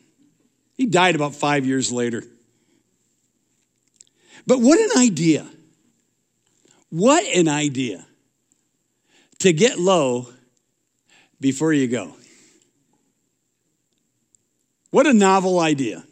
He 0.76 0.86
died 0.86 1.14
about 1.14 1.34
five 1.34 1.66
years 1.66 1.92
later. 1.92 2.24
But 4.46 4.60
what 4.60 4.80
an 4.80 5.00
idea! 5.00 5.46
What 6.88 7.24
an 7.24 7.46
idea 7.46 8.04
to 9.38 9.52
get 9.52 9.78
low 9.78 10.28
before 11.40 11.72
you 11.72 11.86
go. 11.86 12.14
What 14.90 15.06
a 15.06 15.12
novel 15.12 15.60
idea. 15.60 16.04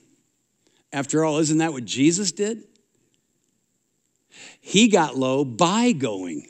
After 0.93 1.25
all, 1.25 1.39
isn't 1.39 1.59
that 1.59 1.73
what 1.73 1.85
Jesus 1.85 2.33
did? 2.33 2.63
He 4.61 4.89
got 4.89 5.17
low 5.17 5.45
by 5.45 5.93
going. 5.93 6.47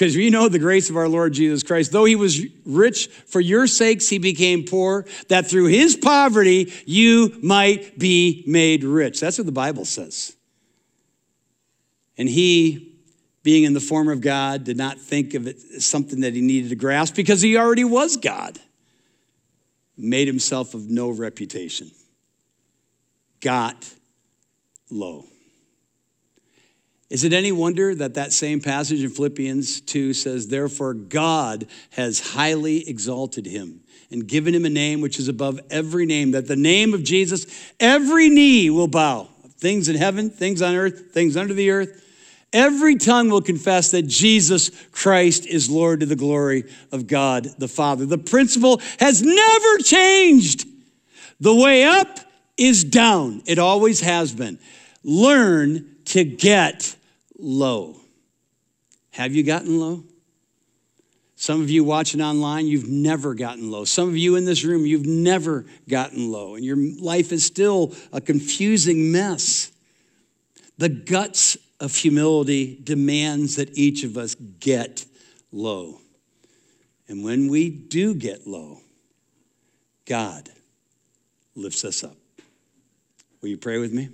Because 0.00 0.16
we 0.16 0.30
know 0.30 0.48
the 0.48 0.58
grace 0.58 0.88
of 0.88 0.96
our 0.96 1.08
Lord 1.08 1.34
Jesus 1.34 1.62
Christ. 1.62 1.92
Though 1.92 2.06
he 2.06 2.16
was 2.16 2.40
rich, 2.64 3.08
for 3.08 3.38
your 3.38 3.66
sakes 3.66 4.08
he 4.08 4.16
became 4.16 4.64
poor, 4.64 5.04
that 5.28 5.46
through 5.46 5.66
his 5.66 5.94
poverty 5.94 6.72
you 6.86 7.38
might 7.42 7.98
be 7.98 8.42
made 8.46 8.82
rich. 8.82 9.20
That's 9.20 9.36
what 9.36 9.44
the 9.44 9.52
Bible 9.52 9.84
says. 9.84 10.34
And 12.16 12.30
he, 12.30 12.96
being 13.42 13.64
in 13.64 13.74
the 13.74 13.80
form 13.80 14.08
of 14.08 14.22
God, 14.22 14.64
did 14.64 14.78
not 14.78 14.98
think 14.98 15.34
of 15.34 15.46
it 15.46 15.58
as 15.76 15.84
something 15.84 16.20
that 16.20 16.32
he 16.32 16.40
needed 16.40 16.70
to 16.70 16.76
grasp 16.76 17.14
because 17.14 17.42
he 17.42 17.58
already 17.58 17.84
was 17.84 18.16
God. 18.16 18.58
Made 19.98 20.28
himself 20.28 20.72
of 20.72 20.88
no 20.88 21.10
reputation. 21.10 21.90
Got 23.42 23.86
low. 24.90 25.26
Is 27.10 27.24
it 27.24 27.32
any 27.32 27.50
wonder 27.50 27.92
that 27.96 28.14
that 28.14 28.32
same 28.32 28.60
passage 28.60 29.02
in 29.02 29.10
Philippians 29.10 29.80
2 29.80 30.14
says, 30.14 30.46
Therefore, 30.46 30.94
God 30.94 31.66
has 31.90 32.20
highly 32.20 32.88
exalted 32.88 33.46
him 33.46 33.80
and 34.12 34.28
given 34.28 34.54
him 34.54 34.64
a 34.64 34.70
name 34.70 35.00
which 35.00 35.18
is 35.18 35.26
above 35.26 35.58
every 35.70 36.06
name, 36.06 36.30
that 36.30 36.46
the 36.46 36.54
name 36.54 36.94
of 36.94 37.02
Jesus, 37.02 37.72
every 37.80 38.28
knee 38.28 38.70
will 38.70 38.86
bow, 38.86 39.28
things 39.58 39.88
in 39.88 39.96
heaven, 39.96 40.30
things 40.30 40.62
on 40.62 40.76
earth, 40.76 41.12
things 41.12 41.36
under 41.36 41.52
the 41.52 41.70
earth. 41.70 42.06
Every 42.52 42.96
tongue 42.96 43.28
will 43.28 43.42
confess 43.42 43.90
that 43.90 44.02
Jesus 44.02 44.70
Christ 44.90 45.46
is 45.46 45.68
Lord 45.68 46.00
to 46.00 46.06
the 46.06 46.16
glory 46.16 46.64
of 46.92 47.08
God 47.08 47.44
the 47.58 47.68
Father. 47.68 48.06
The 48.06 48.18
principle 48.18 48.80
has 49.00 49.22
never 49.22 49.78
changed. 49.78 50.66
The 51.40 51.54
way 51.54 51.84
up 51.84 52.20
is 52.56 52.84
down, 52.84 53.42
it 53.46 53.58
always 53.58 54.00
has 54.00 54.32
been. 54.32 54.58
Learn 55.02 55.96
to 56.06 56.24
get 56.24 56.96
low. 57.40 57.96
Have 59.12 59.34
you 59.34 59.42
gotten 59.42 59.80
low? 59.80 60.04
Some 61.36 61.62
of 61.62 61.70
you 61.70 61.84
watching 61.84 62.20
online, 62.20 62.66
you've 62.66 62.88
never 62.88 63.34
gotten 63.34 63.70
low. 63.70 63.84
Some 63.84 64.10
of 64.10 64.16
you 64.16 64.36
in 64.36 64.44
this 64.44 64.62
room, 64.62 64.84
you've 64.84 65.06
never 65.06 65.64
gotten 65.88 66.30
low, 66.30 66.54
and 66.54 66.64
your 66.64 66.76
life 66.76 67.32
is 67.32 67.46
still 67.46 67.94
a 68.12 68.20
confusing 68.20 69.10
mess. 69.10 69.72
The 70.76 70.90
guts 70.90 71.56
of 71.80 71.96
humility 71.96 72.78
demands 72.84 73.56
that 73.56 73.76
each 73.76 74.04
of 74.04 74.18
us 74.18 74.34
get 74.34 75.06
low. 75.50 76.00
And 77.08 77.24
when 77.24 77.48
we 77.48 77.70
do 77.70 78.14
get 78.14 78.46
low, 78.46 78.82
God 80.04 80.50
lifts 81.54 81.84
us 81.84 82.04
up. 82.04 82.16
Will 83.40 83.48
you 83.48 83.56
pray 83.56 83.78
with 83.78 83.92
me? 83.92 84.10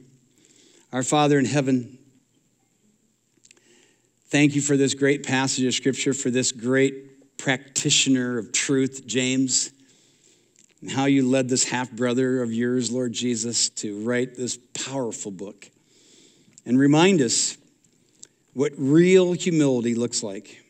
Our 0.92 1.02
Father 1.02 1.38
in 1.38 1.44
heaven, 1.44 1.98
Thank 4.28 4.56
you 4.56 4.60
for 4.60 4.76
this 4.76 4.94
great 4.94 5.24
passage 5.24 5.64
of 5.64 5.74
scripture, 5.74 6.12
for 6.12 6.30
this 6.30 6.50
great 6.50 7.38
practitioner 7.38 8.38
of 8.38 8.50
truth, 8.50 9.06
James, 9.06 9.70
and 10.80 10.90
how 10.90 11.04
you 11.04 11.28
led 11.28 11.48
this 11.48 11.62
half 11.62 11.92
brother 11.92 12.42
of 12.42 12.52
yours, 12.52 12.90
Lord 12.90 13.12
Jesus, 13.12 13.68
to 13.70 14.04
write 14.04 14.36
this 14.36 14.58
powerful 14.74 15.30
book 15.30 15.70
and 16.64 16.76
remind 16.76 17.20
us 17.20 17.56
what 18.52 18.72
real 18.76 19.32
humility 19.32 19.94
looks 19.94 20.24
like. 20.24 20.60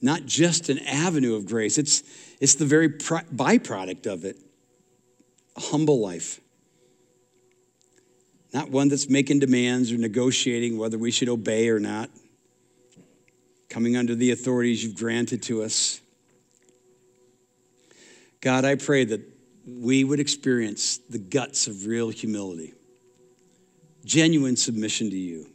Not 0.00 0.24
just 0.24 0.70
an 0.70 0.78
avenue 0.78 1.34
of 1.34 1.44
grace, 1.44 1.76
it's, 1.76 2.02
it's 2.40 2.54
the 2.54 2.64
very 2.64 2.88
byproduct 2.88 4.06
of 4.06 4.24
it 4.24 4.38
a 5.54 5.60
humble 5.60 6.00
life. 6.00 6.40
not 8.54 8.70
one 8.70 8.88
that's 8.88 9.08
making 9.10 9.38
demands 9.38 9.92
or 9.92 9.98
negotiating 9.98 10.78
whether 10.78 10.96
we 10.96 11.10
should 11.10 11.28
obey 11.28 11.68
or 11.68 11.78
not, 11.78 12.08
coming 13.76 13.94
under 13.94 14.14
the 14.14 14.30
authorities 14.30 14.82
you've 14.82 14.96
granted 14.96 15.42
to 15.42 15.62
us. 15.62 16.00
God, 18.40 18.64
I 18.64 18.76
pray 18.76 19.04
that 19.04 19.20
we 19.66 20.02
would 20.02 20.18
experience 20.18 20.96
the 21.10 21.18
guts 21.18 21.66
of 21.66 21.84
real 21.84 22.08
humility, 22.08 22.72
genuine 24.02 24.56
submission 24.56 25.10
to 25.10 25.16
you, 25.18 25.46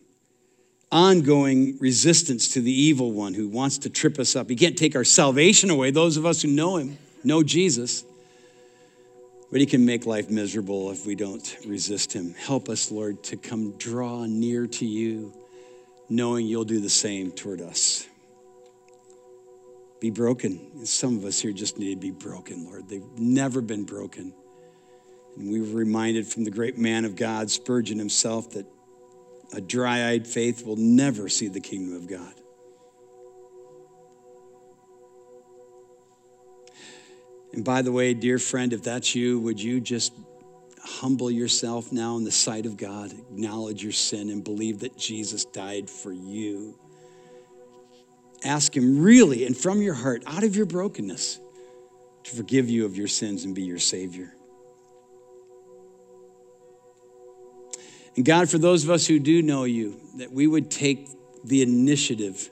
ongoing 0.91 1.79
resistance 1.79 2.49
to 2.49 2.61
the 2.61 2.71
evil 2.71 3.11
one 3.11 3.33
who 3.33 3.47
wants 3.47 3.79
to 3.79 3.89
trip 3.89 4.19
us 4.19 4.35
up. 4.35 4.51
He 4.51 4.55
can't 4.55 4.77
take 4.77 4.95
our 4.95 5.03
salvation 5.03 5.71
away, 5.71 5.89
those 5.89 6.15
of 6.15 6.23
us 6.23 6.43
who 6.43 6.49
know 6.49 6.77
him, 6.77 6.99
know 7.23 7.41
Jesus. 7.41 8.03
But 9.49 9.61
he 9.61 9.65
can 9.65 9.83
make 9.83 10.05
life 10.05 10.29
miserable 10.29 10.91
if 10.91 11.07
we 11.07 11.15
don't 11.15 11.57
resist 11.65 12.13
him. 12.13 12.35
Help 12.35 12.69
us, 12.69 12.91
Lord, 12.91 13.23
to 13.23 13.35
come 13.35 13.71
draw 13.79 14.25
near 14.25 14.67
to 14.67 14.85
you, 14.85 15.33
knowing 16.07 16.45
you'll 16.45 16.65
do 16.65 16.79
the 16.79 16.87
same 16.87 17.31
toward 17.31 17.61
us. 17.61 18.07
Be 20.01 20.09
broken. 20.09 20.83
Some 20.85 21.15
of 21.15 21.25
us 21.25 21.39
here 21.39 21.53
just 21.53 21.77
need 21.77 21.93
to 21.93 22.01
be 22.01 22.09
broken, 22.09 22.65
Lord. 22.65 22.89
They've 22.89 23.05
never 23.17 23.61
been 23.61 23.85
broken. 23.85 24.33
And 25.37 25.51
we 25.51 25.61
were 25.61 25.77
reminded 25.77 26.25
from 26.25 26.43
the 26.43 26.49
great 26.49 26.75
man 26.77 27.05
of 27.05 27.15
God, 27.15 27.51
Spurgeon 27.51 27.99
himself, 27.99 28.49
that 28.51 28.65
a 29.53 29.61
dry 29.61 30.09
eyed 30.09 30.25
faith 30.25 30.65
will 30.65 30.75
never 30.75 31.29
see 31.29 31.49
the 31.49 31.59
kingdom 31.59 31.95
of 31.95 32.07
God. 32.07 32.33
And 37.53 37.63
by 37.63 37.83
the 37.83 37.91
way, 37.91 38.15
dear 38.15 38.39
friend, 38.39 38.73
if 38.73 38.81
that's 38.81 39.13
you, 39.13 39.39
would 39.41 39.61
you 39.61 39.79
just 39.79 40.13
humble 40.83 41.29
yourself 41.29 41.91
now 41.91 42.17
in 42.17 42.23
the 42.23 42.31
sight 42.31 42.65
of 42.65 42.75
God, 42.75 43.11
acknowledge 43.11 43.83
your 43.83 43.91
sin, 43.91 44.31
and 44.31 44.43
believe 44.43 44.79
that 44.79 44.97
Jesus 44.97 45.45
died 45.45 45.91
for 45.91 46.11
you? 46.11 46.80
Ask 48.43 48.75
Him 48.75 49.01
really 49.01 49.45
and 49.45 49.55
from 49.55 49.81
your 49.81 49.93
heart, 49.93 50.23
out 50.25 50.43
of 50.43 50.55
your 50.55 50.65
brokenness, 50.65 51.39
to 52.23 52.35
forgive 52.35 52.69
you 52.69 52.85
of 52.85 52.95
your 52.95 53.07
sins 53.07 53.45
and 53.45 53.53
be 53.53 53.63
your 53.63 53.79
Savior. 53.79 54.33
And 58.15 58.25
God, 58.25 58.49
for 58.49 58.57
those 58.57 58.83
of 58.83 58.89
us 58.89 59.07
who 59.07 59.19
do 59.19 59.41
know 59.41 59.63
you, 59.63 59.99
that 60.17 60.31
we 60.31 60.45
would 60.45 60.69
take 60.69 61.07
the 61.43 61.61
initiative 61.61 62.49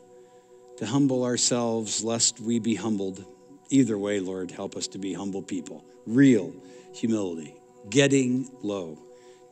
to 0.78 0.86
humble 0.86 1.26
ourselves 1.26 2.04
lest 2.04 2.40
we 2.40 2.60
be 2.60 2.76
humbled. 2.76 3.26
Either 3.70 3.98
way, 3.98 4.20
Lord, 4.20 4.52
help 4.52 4.76
us 4.76 4.88
to 4.90 4.98
be 4.98 5.14
humble 5.14 5.42
people. 5.42 5.84
Real 6.08 6.54
humility, 6.94 7.56
getting 7.90 8.50
low, 8.62 8.98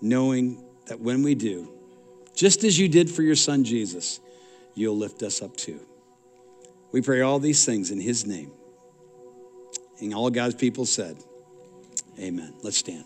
knowing 0.01 0.63
that 0.87 0.99
when 0.99 1.21
we 1.21 1.35
do, 1.35 1.71
just 2.33 2.63
as 2.63 2.79
you 2.79 2.87
did 2.87 3.11
for 3.11 3.21
your 3.21 3.35
son 3.35 3.63
Jesus, 3.63 4.19
you'll 4.73 4.97
lift 4.97 5.21
us 5.23 5.41
up 5.41 5.55
too. 5.57 5.79
We 6.91 7.01
pray 7.01 7.21
all 7.21 7.39
these 7.39 7.65
things 7.65 7.91
in 7.91 7.99
his 7.99 8.25
name. 8.25 8.51
And 9.99 10.13
all 10.13 10.29
God's 10.29 10.55
people 10.55 10.85
said, 10.85 11.17
Amen. 12.19 12.53
Let's 12.63 12.77
stand. 12.77 13.05